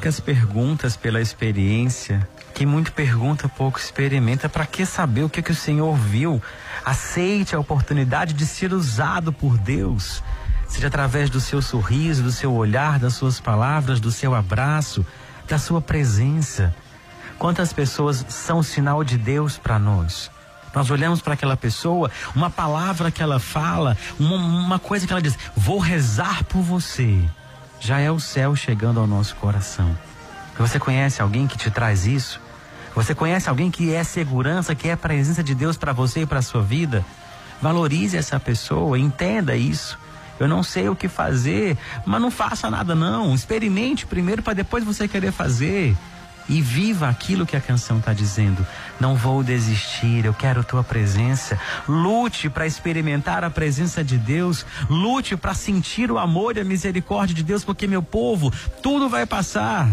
as 0.09 0.21
perguntas 0.21 0.97
pela 0.97 1.21
experiência. 1.21 2.29
Quem 2.55 2.67
muito 2.67 2.93
pergunta, 2.93 3.49
pouco 3.49 3.79
experimenta. 3.79 4.49
Para 4.49 4.67
que 4.67 4.85
saber 4.85 5.23
o 5.25 5.29
que, 5.29 5.43
que 5.43 5.53
o 5.53 5.55
Senhor 5.55 5.97
viu? 5.97 6.43
Aceite 6.85 7.55
a 7.55 7.59
oportunidade 7.59 8.33
de 8.33 8.47
ser 8.47 8.73
usado 8.73 9.33
por 9.33 9.59
Deus. 9.59 10.23
Seja 10.69 10.88
através 10.88 11.31
do 11.31 11.40
seu 11.40 11.61
sorriso, 11.61 12.23
do 12.23 12.33
seu 12.33 12.53
olhar, 12.53 12.99
das 12.99 13.14
suas 13.14 13.40
palavras, 13.40 14.01
do 14.01 14.11
seu 14.11 14.35
abraço, 14.35 15.05
da 15.49 15.59
sua 15.59 15.81
presença. 15.81 16.75
Quantas 17.38 17.73
pessoas 17.73 18.25
são 18.29 18.62
sinal 18.62 19.05
de 19.05 19.19
Deus 19.19 19.59
para 19.59 19.79
nós? 19.79 20.31
Nós 20.75 20.90
olhamos 20.90 21.21
para 21.21 21.35
aquela 21.35 21.57
pessoa, 21.57 22.11
uma 22.35 22.51
palavra 22.51 23.11
que 23.11 23.23
ela 23.23 23.38
fala, 23.38 23.97
uma, 24.19 24.37
uma 24.37 24.79
coisa 24.79 25.07
que 25.07 25.12
ela 25.12 25.23
diz: 25.23 25.38
Vou 25.57 25.79
rezar 25.79 26.45
por 26.45 26.62
você 26.62 27.25
já 27.85 28.01
é 28.01 28.11
o 28.11 28.18
céu 28.18 28.57
chegando 28.57 28.99
ao 28.99 29.07
nosso 29.07 29.37
coração. 29.37 29.94
Você 30.59 30.79
conhece 30.79 31.20
alguém 31.20 31.47
que 31.47 31.59
te 31.59 31.70
traz 31.70 32.07
isso? 32.07 32.40
Você 32.94 33.14
conhece 33.14 33.47
alguém 33.47 33.70
que 33.70 33.92
é 33.92 34.03
segurança, 34.03 34.75
que 34.75 34.88
é 34.88 34.97
presença 34.97 35.44
de 35.44 35.55
Deus 35.55 35.77
para 35.77 35.92
você 35.92 36.23
e 36.23 36.27
para 36.27 36.38
a 36.38 36.42
sua 36.42 36.62
vida? 36.62 37.05
Valorize 37.61 38.16
essa 38.16 38.40
pessoa, 38.40 38.99
entenda 38.99 39.55
isso. 39.55 39.99
Eu 40.40 40.49
não 40.49 40.62
sei 40.62 40.88
o 40.88 40.97
que 40.97 41.09
fazer, 41.09 41.77
mas 42.07 42.23
não 42.23 42.31
faça 42.31 42.70
nada 42.70 42.94
não. 42.94 43.35
Experimente 43.35 44.07
primeiro 44.07 44.42
para 44.42 44.55
depois 44.55 44.83
você 44.83 45.07
querer 45.07 45.31
fazer 45.31 45.94
e 46.49 46.61
viva 46.61 47.09
aquilo 47.09 47.47
que 47.47 47.57
a 47.57 47.61
canção 47.61 47.99
está 47.99 48.13
dizendo. 48.13 48.67
Não 49.01 49.15
vou 49.15 49.43
desistir, 49.43 50.25
eu 50.25 50.35
quero 50.35 50.65
tua 50.65 50.85
presença. 50.85 51.59
Lute 51.89 52.49
para 52.49 52.67
experimentar 52.67 53.45
a 53.45 53.51
presença 53.51 54.05
de 54.05 54.19
Deus. 54.19 54.65
Lute 54.89 55.37
para 55.37 55.55
sentir 55.55 56.11
o 56.11 56.19
amor 56.19 56.57
e 56.57 56.61
a 56.61 56.65
misericórdia 56.65 57.35
de 57.35 57.43
Deus, 57.43 57.65
porque 57.65 57.87
meu 57.87 58.03
povo, 58.03 58.53
tudo 58.83 59.09
vai 59.09 59.27
passar. 59.27 59.89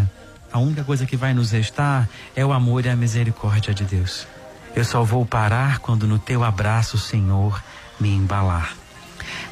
A 0.51 0.59
única 0.59 0.83
coisa 0.83 1.05
que 1.05 1.15
vai 1.15 1.33
nos 1.33 1.51
restar 1.51 2.09
é 2.35 2.45
o 2.45 2.51
amor 2.51 2.85
e 2.85 2.89
a 2.89 2.95
misericórdia 2.95 3.73
de 3.73 3.85
Deus. 3.85 4.27
Eu 4.75 4.83
só 4.83 5.03
vou 5.03 5.25
parar 5.25 5.79
quando 5.79 6.07
no 6.07 6.19
teu 6.19 6.43
abraço, 6.43 6.97
Senhor, 6.97 7.61
me 7.99 8.09
embalar. 8.09 8.73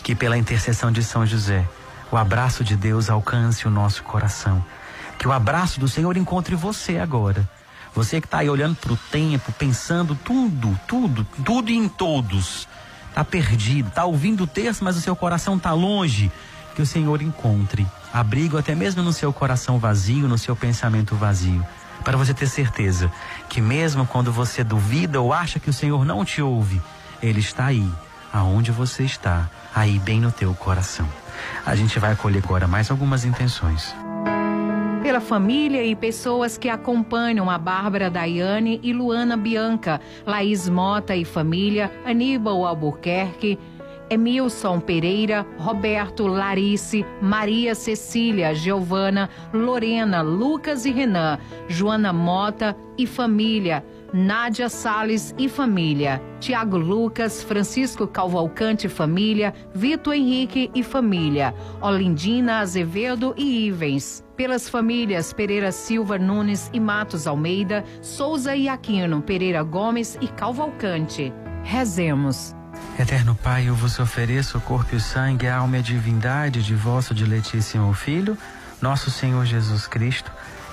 Que 0.04 0.16
pela 0.16 0.38
intercessão 0.38 0.92
de 0.92 1.04
São 1.04 1.26
José, 1.26 1.66
o 2.12 2.18
abraço 2.18 2.64
de 2.64 2.76
Deus 2.76 3.10
alcance 3.10 3.68
o 3.68 3.72
nosso 3.72 4.04
coração 4.04 4.64
que 5.19 5.27
o 5.27 5.34
abraço 5.34 5.82
do 5.82 5.88
Senhor 5.88 6.15
encontre 6.15 6.55
você 6.55 6.97
agora. 6.97 7.47
Você 7.93 8.21
que 8.21 8.27
está 8.27 8.39
aí 8.39 8.49
olhando 8.49 8.77
para 8.77 8.93
o 8.93 8.97
tempo, 9.12 9.51
pensando 9.51 10.15
tudo, 10.15 10.79
tudo, 10.88 11.27
tudo 11.43 11.69
em 11.69 11.89
todos. 11.89 12.67
Está 13.10 13.25
perdido, 13.25 13.89
está 13.89 14.05
ouvindo 14.05 14.45
o 14.45 14.47
texto, 14.47 14.82
mas 14.82 14.95
o 14.95 15.01
seu 15.01 15.15
coração 15.15 15.58
está 15.58 15.73
longe. 15.73 16.32
Que 16.73 16.82
o 16.82 16.86
Senhor 16.86 17.21
encontre 17.21 17.86
abrigo 18.13 18.58
até 18.58 18.73
mesmo 18.73 19.03
no 19.03 19.12
seu 19.12 19.34
coração 19.34 19.77
vazio, 19.77 20.27
no 20.27 20.38
seu 20.38 20.55
pensamento 20.55 21.15
vazio. 21.15 21.65
Para 22.03 22.17
você 22.17 22.34
ter 22.34 22.47
certeza 22.47 23.12
que 23.49 23.60
mesmo 23.60 24.08
quando 24.08 24.32
você 24.32 24.63
duvida 24.63 25.19
ou 25.19 25.34
acha 25.34 25.60
que 25.60 25.69
o 25.69 25.73
Senhor 25.73 26.05
não 26.05 26.23
te 26.23 26.41
ouve, 26.41 26.82
Ele 27.21 27.41
está 27.41 27.65
aí, 27.65 27.88
aonde 28.32 28.71
você 28.71 29.03
está, 29.03 29.49
aí 29.75 29.99
bem 29.99 30.21
no 30.21 30.32
teu 30.32 30.53
coração. 30.53 31.08
A 31.65 31.75
gente 31.75 31.99
vai 31.99 32.13
acolher 32.13 32.41
agora 32.41 32.67
mais 32.67 32.89
algumas 32.89 33.25
intenções 33.25 33.93
pela 35.10 35.19
família 35.19 35.84
e 35.84 35.95
pessoas 35.95 36.56
que 36.56 36.69
acompanham 36.69 37.50
a 37.50 37.58
Bárbara 37.58 38.12
Daiane 38.12 38.80
e 38.84 38.93
Luana 38.93 39.36
Bianca, 39.36 40.00
Laís 40.24 40.69
Mota 40.69 41.15
e 41.15 41.26
família, 41.26 41.91
Aníbal 42.06 42.63
Albuquerque, 42.63 43.58
Emilson 44.08 44.80
Pereira, 44.80 45.43
Roberto, 45.58 46.28
Larice, 46.28 47.04
Maria 47.19 47.74
Cecília, 47.74 48.54
Giovana, 48.54 49.32
Lorena, 49.52 50.22
Lucas 50.22 50.86
e 50.86 50.91
Renan, 50.91 51.39
Joana 51.67 52.13
Mota 52.13 52.78
e 52.95 53.08
família, 53.08 53.84
Nádia 54.13 54.69
Sales 54.69 55.36
e 55.38 55.48
família, 55.48 56.22
Tiago 56.39 56.78
Lucas, 56.78 57.43
Francisco 57.43 58.08
Calvalcante 58.08 58.88
e 58.88 58.89
família, 58.89 59.54
Vitor 59.74 60.15
Henrique 60.15 60.72
e 60.74 60.84
família, 60.84 61.54
Olindina 61.82 62.60
Azevedo 62.60 63.34
e 63.38 63.67
Ivens. 63.67 64.24
Pelas 64.36 64.69
famílias 64.69 65.34
Pereira 65.34 65.72
Silva 65.72 66.17
Nunes 66.17 66.69
e 66.74 66.80
Matos 66.80 67.28
Almeida, 67.28 67.84
Souza 68.02 68.56
e 68.56 68.67
Aquino, 68.67 69.22
Pereira 69.22 69.62
Gomes 69.63 70.17
e 70.22 70.28
Calvalcante. 70.28 71.32
Rezemos. 71.63 72.56
Eterno 72.98 73.36
Pai, 73.36 73.67
eu 73.67 73.76
vos 73.76 74.00
ofereço 74.00 74.58
o 74.58 74.62
corpo 74.62 74.93
e 74.93 74.98
o 74.98 75.02
sangue, 75.02 75.48
a 75.48 75.58
alma 75.58 75.78
e 75.78 75.80
a 75.80 75.84
divindade 75.84 76.63
de 76.63 76.74
vosso 76.74 77.13
diletíssimo 77.13 77.93
Filho, 77.93 78.38
nosso 78.82 79.12
Senhor 79.12 79.45
Jesus 79.45 79.86
Cristo 79.88 80.32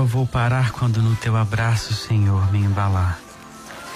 Só 0.00 0.04
vou 0.06 0.26
parar 0.26 0.70
quando 0.70 1.02
no 1.02 1.14
teu 1.14 1.36
abraço, 1.36 1.92
Senhor, 1.92 2.50
me 2.50 2.58
embalar. 2.58 3.18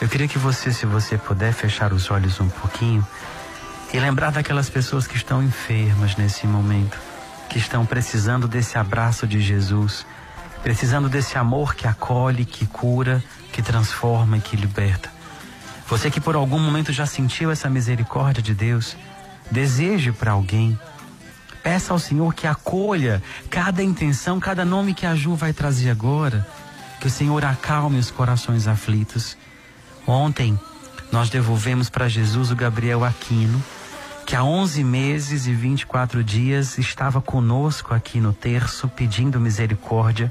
Eu 0.02 0.06
queria 0.06 0.28
que 0.28 0.38
você, 0.38 0.70
se 0.70 0.84
você 0.84 1.16
puder, 1.16 1.50
fechar 1.54 1.94
os 1.94 2.10
olhos 2.10 2.38
um 2.40 2.48
pouquinho 2.48 3.06
e 3.90 3.98
lembrar 3.98 4.30
daquelas 4.30 4.68
pessoas 4.68 5.06
que 5.06 5.16
estão 5.16 5.42
enfermas 5.42 6.14
nesse 6.16 6.46
momento, 6.46 6.98
que 7.48 7.56
estão 7.56 7.86
precisando 7.86 8.46
desse 8.46 8.76
abraço 8.76 9.26
de 9.26 9.40
Jesus, 9.40 10.04
precisando 10.62 11.08
desse 11.08 11.38
amor 11.38 11.74
que 11.74 11.86
acolhe, 11.86 12.44
que 12.44 12.66
cura, 12.66 13.24
que 13.50 13.62
transforma 13.62 14.36
e 14.36 14.40
que 14.42 14.56
liberta. 14.56 15.10
Você 15.88 16.10
que 16.10 16.20
por 16.20 16.34
algum 16.34 16.58
momento 16.58 16.92
já 16.92 17.06
sentiu 17.06 17.50
essa 17.50 17.70
misericórdia 17.70 18.42
de 18.42 18.52
Deus, 18.52 18.94
deseje 19.50 20.12
para 20.12 20.32
alguém 20.32 20.78
Peça 21.64 21.94
ao 21.94 21.98
Senhor 21.98 22.35
que 22.35 22.46
acolha 22.46 23.22
cada 23.48 23.83
intenção, 23.83 24.38
cada 24.38 24.66
nome 24.66 24.92
que 24.92 25.07
a 25.07 25.14
Ju 25.14 25.35
vai 25.35 25.50
trazer 25.55 25.88
agora. 25.88 26.46
Que 27.00 27.07
o 27.07 27.11
Senhor 27.11 27.42
acalme 27.42 27.98
os 27.98 28.11
corações 28.11 28.68
aflitos. 28.68 29.35
Ontem 30.07 30.61
nós 31.11 31.31
devolvemos 31.31 31.88
para 31.88 32.07
Jesus 32.07 32.50
o 32.50 32.57
Gabriel 32.57 33.03
Aquino, 33.03 33.64
que 34.27 34.37
há 34.37 34.44
11 34.44 34.85
meses 34.85 35.46
e 35.46 35.55
24 35.55 36.22
dias 36.22 36.77
estava 36.77 37.22
conosco 37.22 37.94
aqui 37.94 38.20
no 38.20 38.35
terço 38.35 38.87
pedindo 38.87 39.40
misericórdia. 39.40 40.31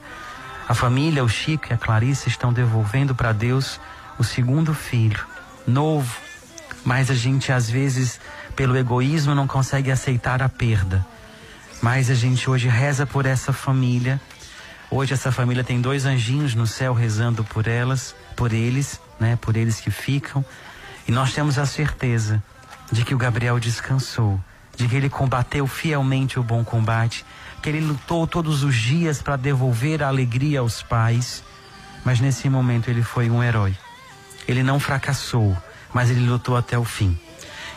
A 0.70 0.76
família, 0.76 1.24
o 1.24 1.30
Chico 1.30 1.66
e 1.72 1.74
a 1.74 1.78
Clarice 1.78 2.30
estão 2.30 2.54
devolvendo 2.54 3.16
para 3.16 3.32
Deus 3.32 3.80
o 4.20 4.24
segundo 4.24 4.72
filho, 4.72 5.26
novo. 5.66 6.16
Mas 6.86 7.10
a 7.10 7.16
gente 7.16 7.52
às 7.52 7.68
vezes, 7.68 8.20
pelo 8.56 8.78
egoísmo, 8.78 9.34
não 9.34 9.48
consegue 9.48 9.90
aceitar 9.90 10.44
a 10.44 10.48
perda. 10.48 11.04
Mas 11.84 12.10
a 12.10 12.14
gente 12.14 12.50
hoje 12.50 12.70
reza 12.70 13.06
por 13.06 13.26
essa 13.26 13.52
família. 13.52 14.22
Hoje 14.90 15.14
essa 15.14 15.34
família 15.34 15.66
tem 15.66 15.82
dois 15.82 16.06
anjinhos 16.06 16.56
no 16.56 16.66
céu 16.66 16.94
rezando 16.94 17.44
por 17.44 17.68
elas, 17.68 18.16
por 18.38 18.54
eles, 18.54 19.02
né? 19.20 19.36
Por 19.36 19.58
eles 19.58 19.82
que 19.82 19.92
ficam. 19.92 20.46
E 21.06 21.12
nós 21.12 21.34
temos 21.34 21.60
a 21.60 21.66
certeza 21.66 22.42
de 22.90 23.04
que 23.04 23.14
o 23.14 23.18
Gabriel 23.18 23.60
descansou, 23.60 24.40
de 24.78 24.88
que 24.88 24.96
ele 24.96 25.10
combateu 25.10 25.68
fielmente 25.68 26.40
o 26.40 26.44
bom 26.44 26.64
combate, 26.64 27.26
que 27.62 27.68
ele 27.68 27.82
lutou 27.82 28.26
todos 28.26 28.64
os 28.64 28.76
dias 28.78 29.22
para 29.22 29.36
devolver 29.36 30.02
a 30.02 30.08
alegria 30.08 30.62
aos 30.62 30.82
pais. 30.82 31.44
Mas 32.06 32.22
nesse 32.22 32.48
momento 32.50 32.90
ele 32.90 33.04
foi 33.04 33.30
um 33.30 33.44
herói. 33.44 33.78
Ele 34.48 34.64
não 34.64 34.80
fracassou, 34.80 35.54
mas 35.94 36.10
ele 36.10 36.26
lutou 36.26 36.56
até 36.56 36.80
o 36.80 36.86
fim. 36.86 37.20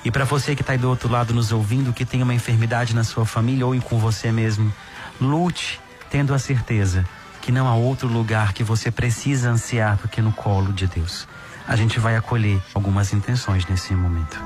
E 0.07 0.11
para 0.13 0.25
você 0.25 0.55
que 0.55 0.61
está 0.61 0.73
aí 0.73 0.79
do 0.79 0.89
outro 0.89 1.11
lado 1.11 1.35
nos 1.35 1.51
ouvindo, 1.51 1.93
que 1.93 2.05
tem 2.05 2.23
uma 2.23 2.33
enfermidade 2.33 2.95
na 2.95 3.03
sua 3.03 3.27
família 3.27 3.67
ou 3.67 3.75
com 3.81 3.99
você 3.99 4.31
mesmo, 4.31 4.73
lute 5.21 5.81
tendo 6.09 6.33
a 6.33 6.39
certeza 6.39 7.05
que 7.43 7.51
não 7.51 7.67
há 7.67 7.75
outro 7.75 8.07
lugar 8.07 8.53
que 8.53 8.63
você 8.63 8.89
precisa 8.89 9.51
ansiar 9.51 9.97
do 9.97 10.07
que 10.07 10.23
no 10.23 10.31
colo 10.33 10.73
de 10.73 10.87
Deus. 10.87 11.27
A 11.67 11.75
gente 11.75 11.99
vai 11.99 12.15
acolher 12.15 12.63
algumas 12.73 13.13
intenções 13.13 13.67
nesse 13.67 13.95
momento. 13.95 14.41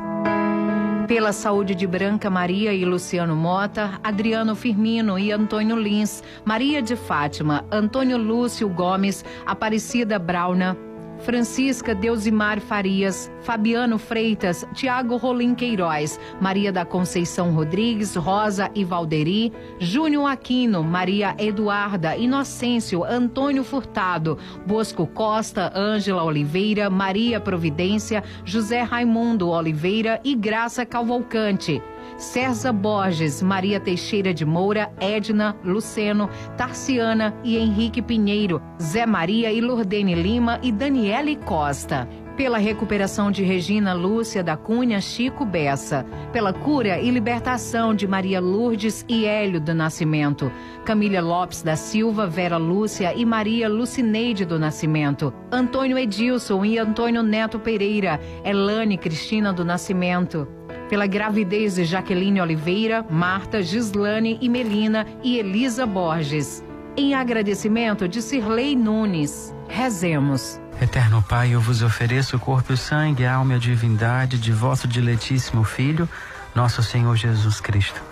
Pela 1.06 1.30
saúde 1.30 1.74
de 1.74 1.86
Branca 1.86 2.30
Maria 2.30 2.72
e 2.72 2.82
Luciano 2.86 3.36
Mota, 3.36 4.00
Adriano 4.02 4.56
Firmino 4.56 5.18
e 5.18 5.30
Antônio 5.30 5.76
Lins, 5.76 6.22
Maria 6.42 6.80
de 6.80 6.96
Fátima, 6.96 7.66
Antônio 7.70 8.16
Lúcio 8.16 8.66
Gomes, 8.66 9.22
Aparecida 9.44 10.18
Brauna, 10.18 10.74
Francisca 11.20 11.94
Deusimar 11.94 12.60
Farias, 12.60 13.30
Fabiano 13.42 13.98
Freitas, 13.98 14.66
Tiago 14.74 15.16
Rolim 15.16 15.54
Queiroz, 15.54 16.18
Maria 16.40 16.72
da 16.72 16.84
Conceição 16.84 17.52
Rodrigues, 17.52 18.16
Rosa 18.16 18.70
e 18.74 18.84
Valderi, 18.84 19.52
Júnior 19.78 20.30
Aquino, 20.30 20.82
Maria 20.82 21.34
Eduarda, 21.38 22.16
Inocêncio, 22.16 23.04
Antônio 23.04 23.62
Furtado, 23.62 24.38
Bosco 24.66 25.06
Costa, 25.06 25.72
Ângela 25.74 26.24
Oliveira, 26.24 26.88
Maria 26.88 27.40
Providência, 27.40 28.24
José 28.44 28.82
Raimundo 28.82 29.48
Oliveira 29.48 30.20
e 30.24 30.34
Graça 30.34 30.86
Calvolcante. 30.86 31.82
César 32.20 32.72
Borges, 32.72 33.42
Maria 33.42 33.80
Teixeira 33.80 34.34
de 34.34 34.44
Moura, 34.44 34.92
Edna, 35.00 35.56
Luceno, 35.64 36.28
Tarciana 36.56 37.34
e 37.42 37.56
Henrique 37.56 38.02
Pinheiro, 38.02 38.60
Zé 38.80 39.06
Maria 39.06 39.50
e 39.50 39.60
Lurdene 39.60 40.14
Lima 40.14 40.60
e 40.62 40.70
Daniele 40.70 41.34
Costa. 41.36 42.06
Pela 42.36 42.58
recuperação 42.58 43.30
de 43.30 43.42
Regina 43.42 43.92
Lúcia 43.92 44.42
da 44.42 44.56
Cunha 44.56 44.98
Chico 45.00 45.44
Bessa, 45.44 46.06
pela 46.32 46.54
cura 46.54 46.98
e 46.98 47.10
libertação 47.10 47.94
de 47.94 48.06
Maria 48.06 48.40
Lourdes 48.40 49.04
e 49.06 49.26
Hélio 49.26 49.60
do 49.60 49.74
Nascimento, 49.74 50.50
Camila 50.86 51.20
Lopes 51.20 51.62
da 51.62 51.76
Silva, 51.76 52.26
Vera 52.26 52.56
Lúcia 52.56 53.12
e 53.14 53.26
Maria 53.26 53.68
Lucineide 53.68 54.46
do 54.46 54.58
Nascimento, 54.58 55.34
Antônio 55.52 55.98
Edilson 55.98 56.64
e 56.64 56.78
Antônio 56.78 57.22
Neto 57.22 57.58
Pereira, 57.58 58.18
Elane 58.42 58.96
Cristina 58.96 59.52
do 59.52 59.62
Nascimento, 59.64 60.48
pela 60.90 61.06
gravidez 61.06 61.76
de 61.76 61.84
Jaqueline 61.84 62.40
Oliveira, 62.40 63.06
Marta, 63.08 63.62
Gislane 63.62 64.36
e 64.40 64.48
Melina 64.48 65.06
e 65.22 65.38
Elisa 65.38 65.86
Borges. 65.86 66.64
Em 66.96 67.14
agradecimento 67.14 68.08
de 68.08 68.20
Sirlei 68.20 68.74
Nunes. 68.74 69.54
Rezemos. 69.68 70.60
Eterno 70.82 71.22
Pai, 71.22 71.54
eu 71.54 71.60
vos 71.60 71.80
ofereço 71.80 72.36
o 72.36 72.40
corpo 72.40 72.72
e 72.72 72.74
o 72.74 72.76
sangue, 72.76 73.24
a 73.24 73.36
alma 73.36 73.52
e 73.52 73.56
a 73.56 73.58
divindade 73.60 74.36
de 74.36 74.50
vosso 74.50 74.88
diletíssimo 74.88 75.62
Filho, 75.62 76.08
nosso 76.56 76.82
Senhor 76.82 77.14
Jesus 77.14 77.60
Cristo, 77.60 78.02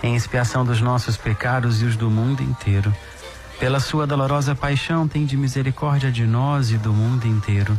em 0.00 0.14
expiação 0.14 0.64
dos 0.64 0.80
nossos 0.80 1.16
pecados 1.16 1.82
e 1.82 1.86
os 1.86 1.96
do 1.96 2.08
mundo 2.08 2.40
inteiro. 2.40 2.94
Pela 3.58 3.80
sua 3.80 4.06
dolorosa 4.06 4.54
paixão, 4.54 5.08
tem 5.08 5.26
de 5.26 5.36
misericórdia 5.36 6.12
de 6.12 6.24
nós 6.24 6.70
e 6.70 6.78
do 6.78 6.92
mundo 6.92 7.26
inteiro. 7.26 7.76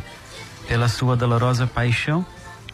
Pela 0.68 0.86
sua 0.86 1.16
dolorosa 1.16 1.66
paixão, 1.66 2.26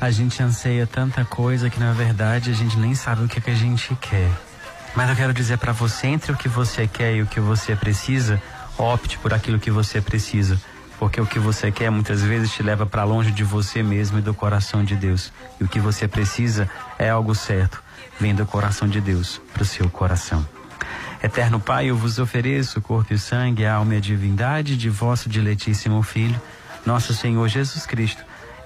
A 0.00 0.10
gente 0.10 0.42
anseia 0.42 0.86
tanta 0.86 1.24
coisa 1.26 1.68
que 1.68 1.78
na 1.78 1.92
verdade 1.92 2.50
a 2.50 2.54
gente 2.54 2.78
nem 2.78 2.94
sabe 2.94 3.24
o 3.24 3.28
que, 3.28 3.38
é 3.38 3.40
que 3.42 3.50
a 3.50 3.54
gente 3.54 3.94
quer. 3.96 4.30
Mas 4.96 5.10
eu 5.10 5.14
quero 5.14 5.34
dizer 5.34 5.58
para 5.58 5.72
você, 5.72 6.06
entre 6.06 6.32
o 6.32 6.36
que 6.36 6.48
você 6.48 6.86
quer 6.86 7.14
e 7.14 7.22
o 7.22 7.26
que 7.26 7.38
você 7.38 7.76
precisa, 7.76 8.42
opte 8.78 9.18
por 9.18 9.34
aquilo 9.34 9.60
que 9.60 9.70
você 9.70 10.00
precisa. 10.00 10.58
Porque 10.98 11.20
o 11.20 11.26
que 11.26 11.38
você 11.38 11.70
quer 11.70 11.90
muitas 11.90 12.22
vezes 12.22 12.50
te 12.50 12.62
leva 12.62 12.86
para 12.86 13.04
longe 13.04 13.30
de 13.30 13.44
você 13.44 13.82
mesmo 13.82 14.18
e 14.18 14.22
do 14.22 14.32
coração 14.32 14.82
de 14.82 14.96
Deus. 14.96 15.32
E 15.60 15.64
o 15.64 15.68
que 15.68 15.78
você 15.78 16.08
precisa 16.08 16.68
é 16.98 17.10
algo 17.10 17.34
certo, 17.34 17.82
vem 18.18 18.34
do 18.34 18.46
coração 18.46 18.88
de 18.88 19.00
Deus 19.00 19.40
para 19.52 19.62
o 19.62 19.66
seu 19.66 19.88
coração. 19.90 20.46
Eterno 21.22 21.60
Pai, 21.60 21.86
eu 21.86 21.96
vos 21.96 22.18
ofereço 22.18 22.80
corpo 22.80 23.12
e 23.12 23.18
sangue, 23.18 23.66
a 23.66 23.74
alma 23.74 23.94
e 23.94 23.96
a 23.98 24.00
divindade 24.00 24.76
de 24.76 24.88
vosso 24.88 25.28
diletíssimo 25.28 26.02
Filho, 26.02 26.40
nosso 26.86 27.14
Senhor 27.14 27.46
Jesus 27.48 27.84
Cristo 27.84 28.29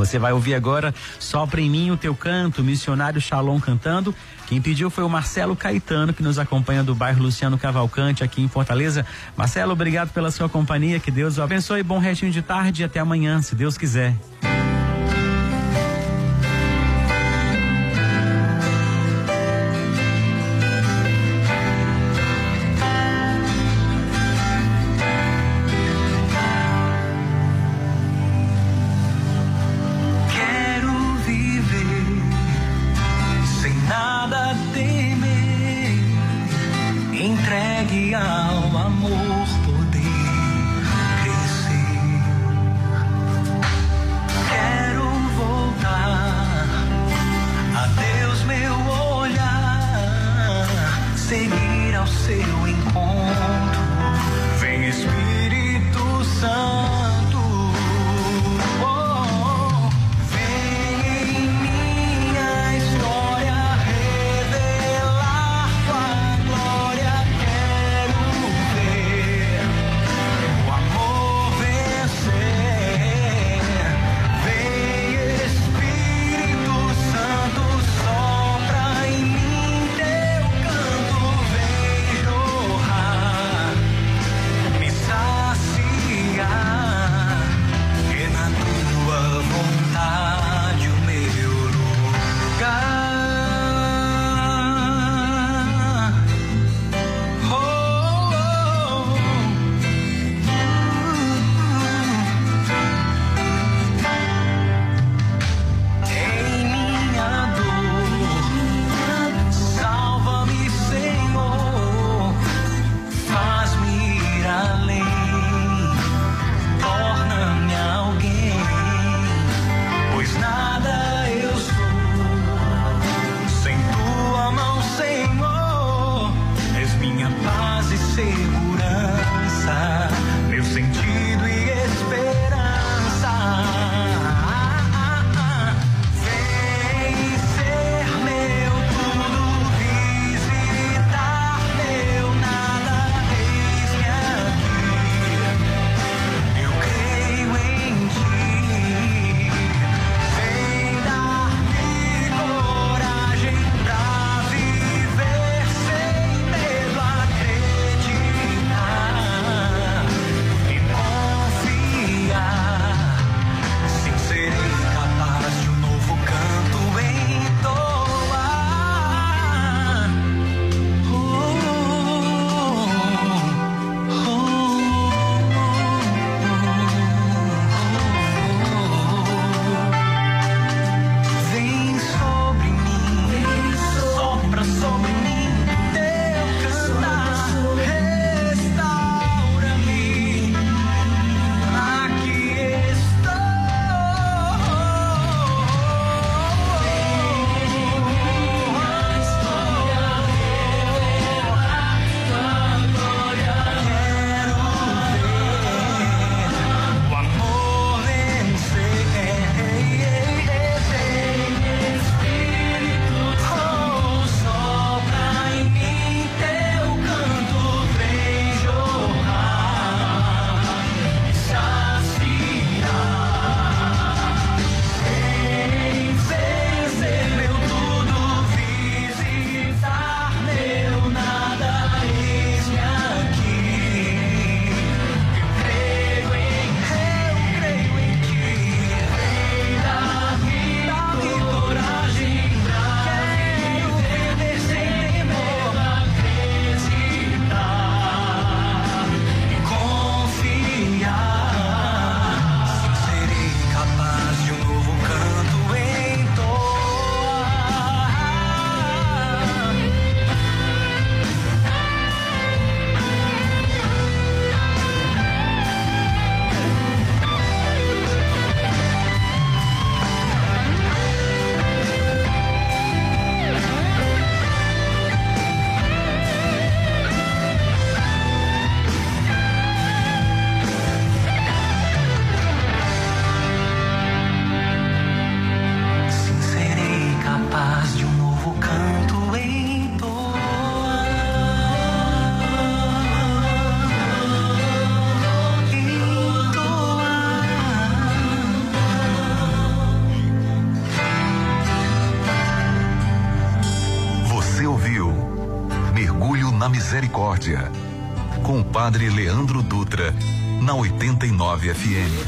Você 0.00 0.18
vai 0.18 0.32
ouvir 0.32 0.54
agora 0.54 0.94
Sopra 1.18 1.60
em 1.60 1.68
mim 1.68 1.90
o 1.90 1.96
teu 1.96 2.14
canto, 2.14 2.62
missionário 2.62 3.20
Shalom 3.20 3.60
cantando. 3.60 4.14
Quem 4.46 4.60
pediu 4.60 4.90
foi 4.90 5.04
o 5.04 5.08
Marcelo 5.08 5.54
Caetano, 5.54 6.12
que 6.12 6.22
nos 6.22 6.38
acompanha 6.38 6.82
do 6.82 6.94
bairro 6.94 7.22
Luciano 7.22 7.58
Cavalcante, 7.58 8.24
aqui 8.24 8.42
em 8.42 8.48
Fortaleza. 8.48 9.06
Marcelo, 9.36 9.72
obrigado 9.72 10.10
pela 10.12 10.30
sua 10.30 10.48
companhia, 10.48 10.98
que 10.98 11.10
Deus 11.10 11.38
o 11.38 11.42
abençoe. 11.42 11.82
Bom 11.82 11.98
restinho 11.98 12.32
de 12.32 12.42
tarde 12.42 12.82
e 12.82 12.84
até 12.84 12.98
amanhã, 12.98 13.40
se 13.42 13.54
Deus 13.54 13.76
quiser. 13.76 14.16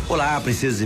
Olá, 0.08 0.38
princesas 0.40 0.78
e 0.78 0.80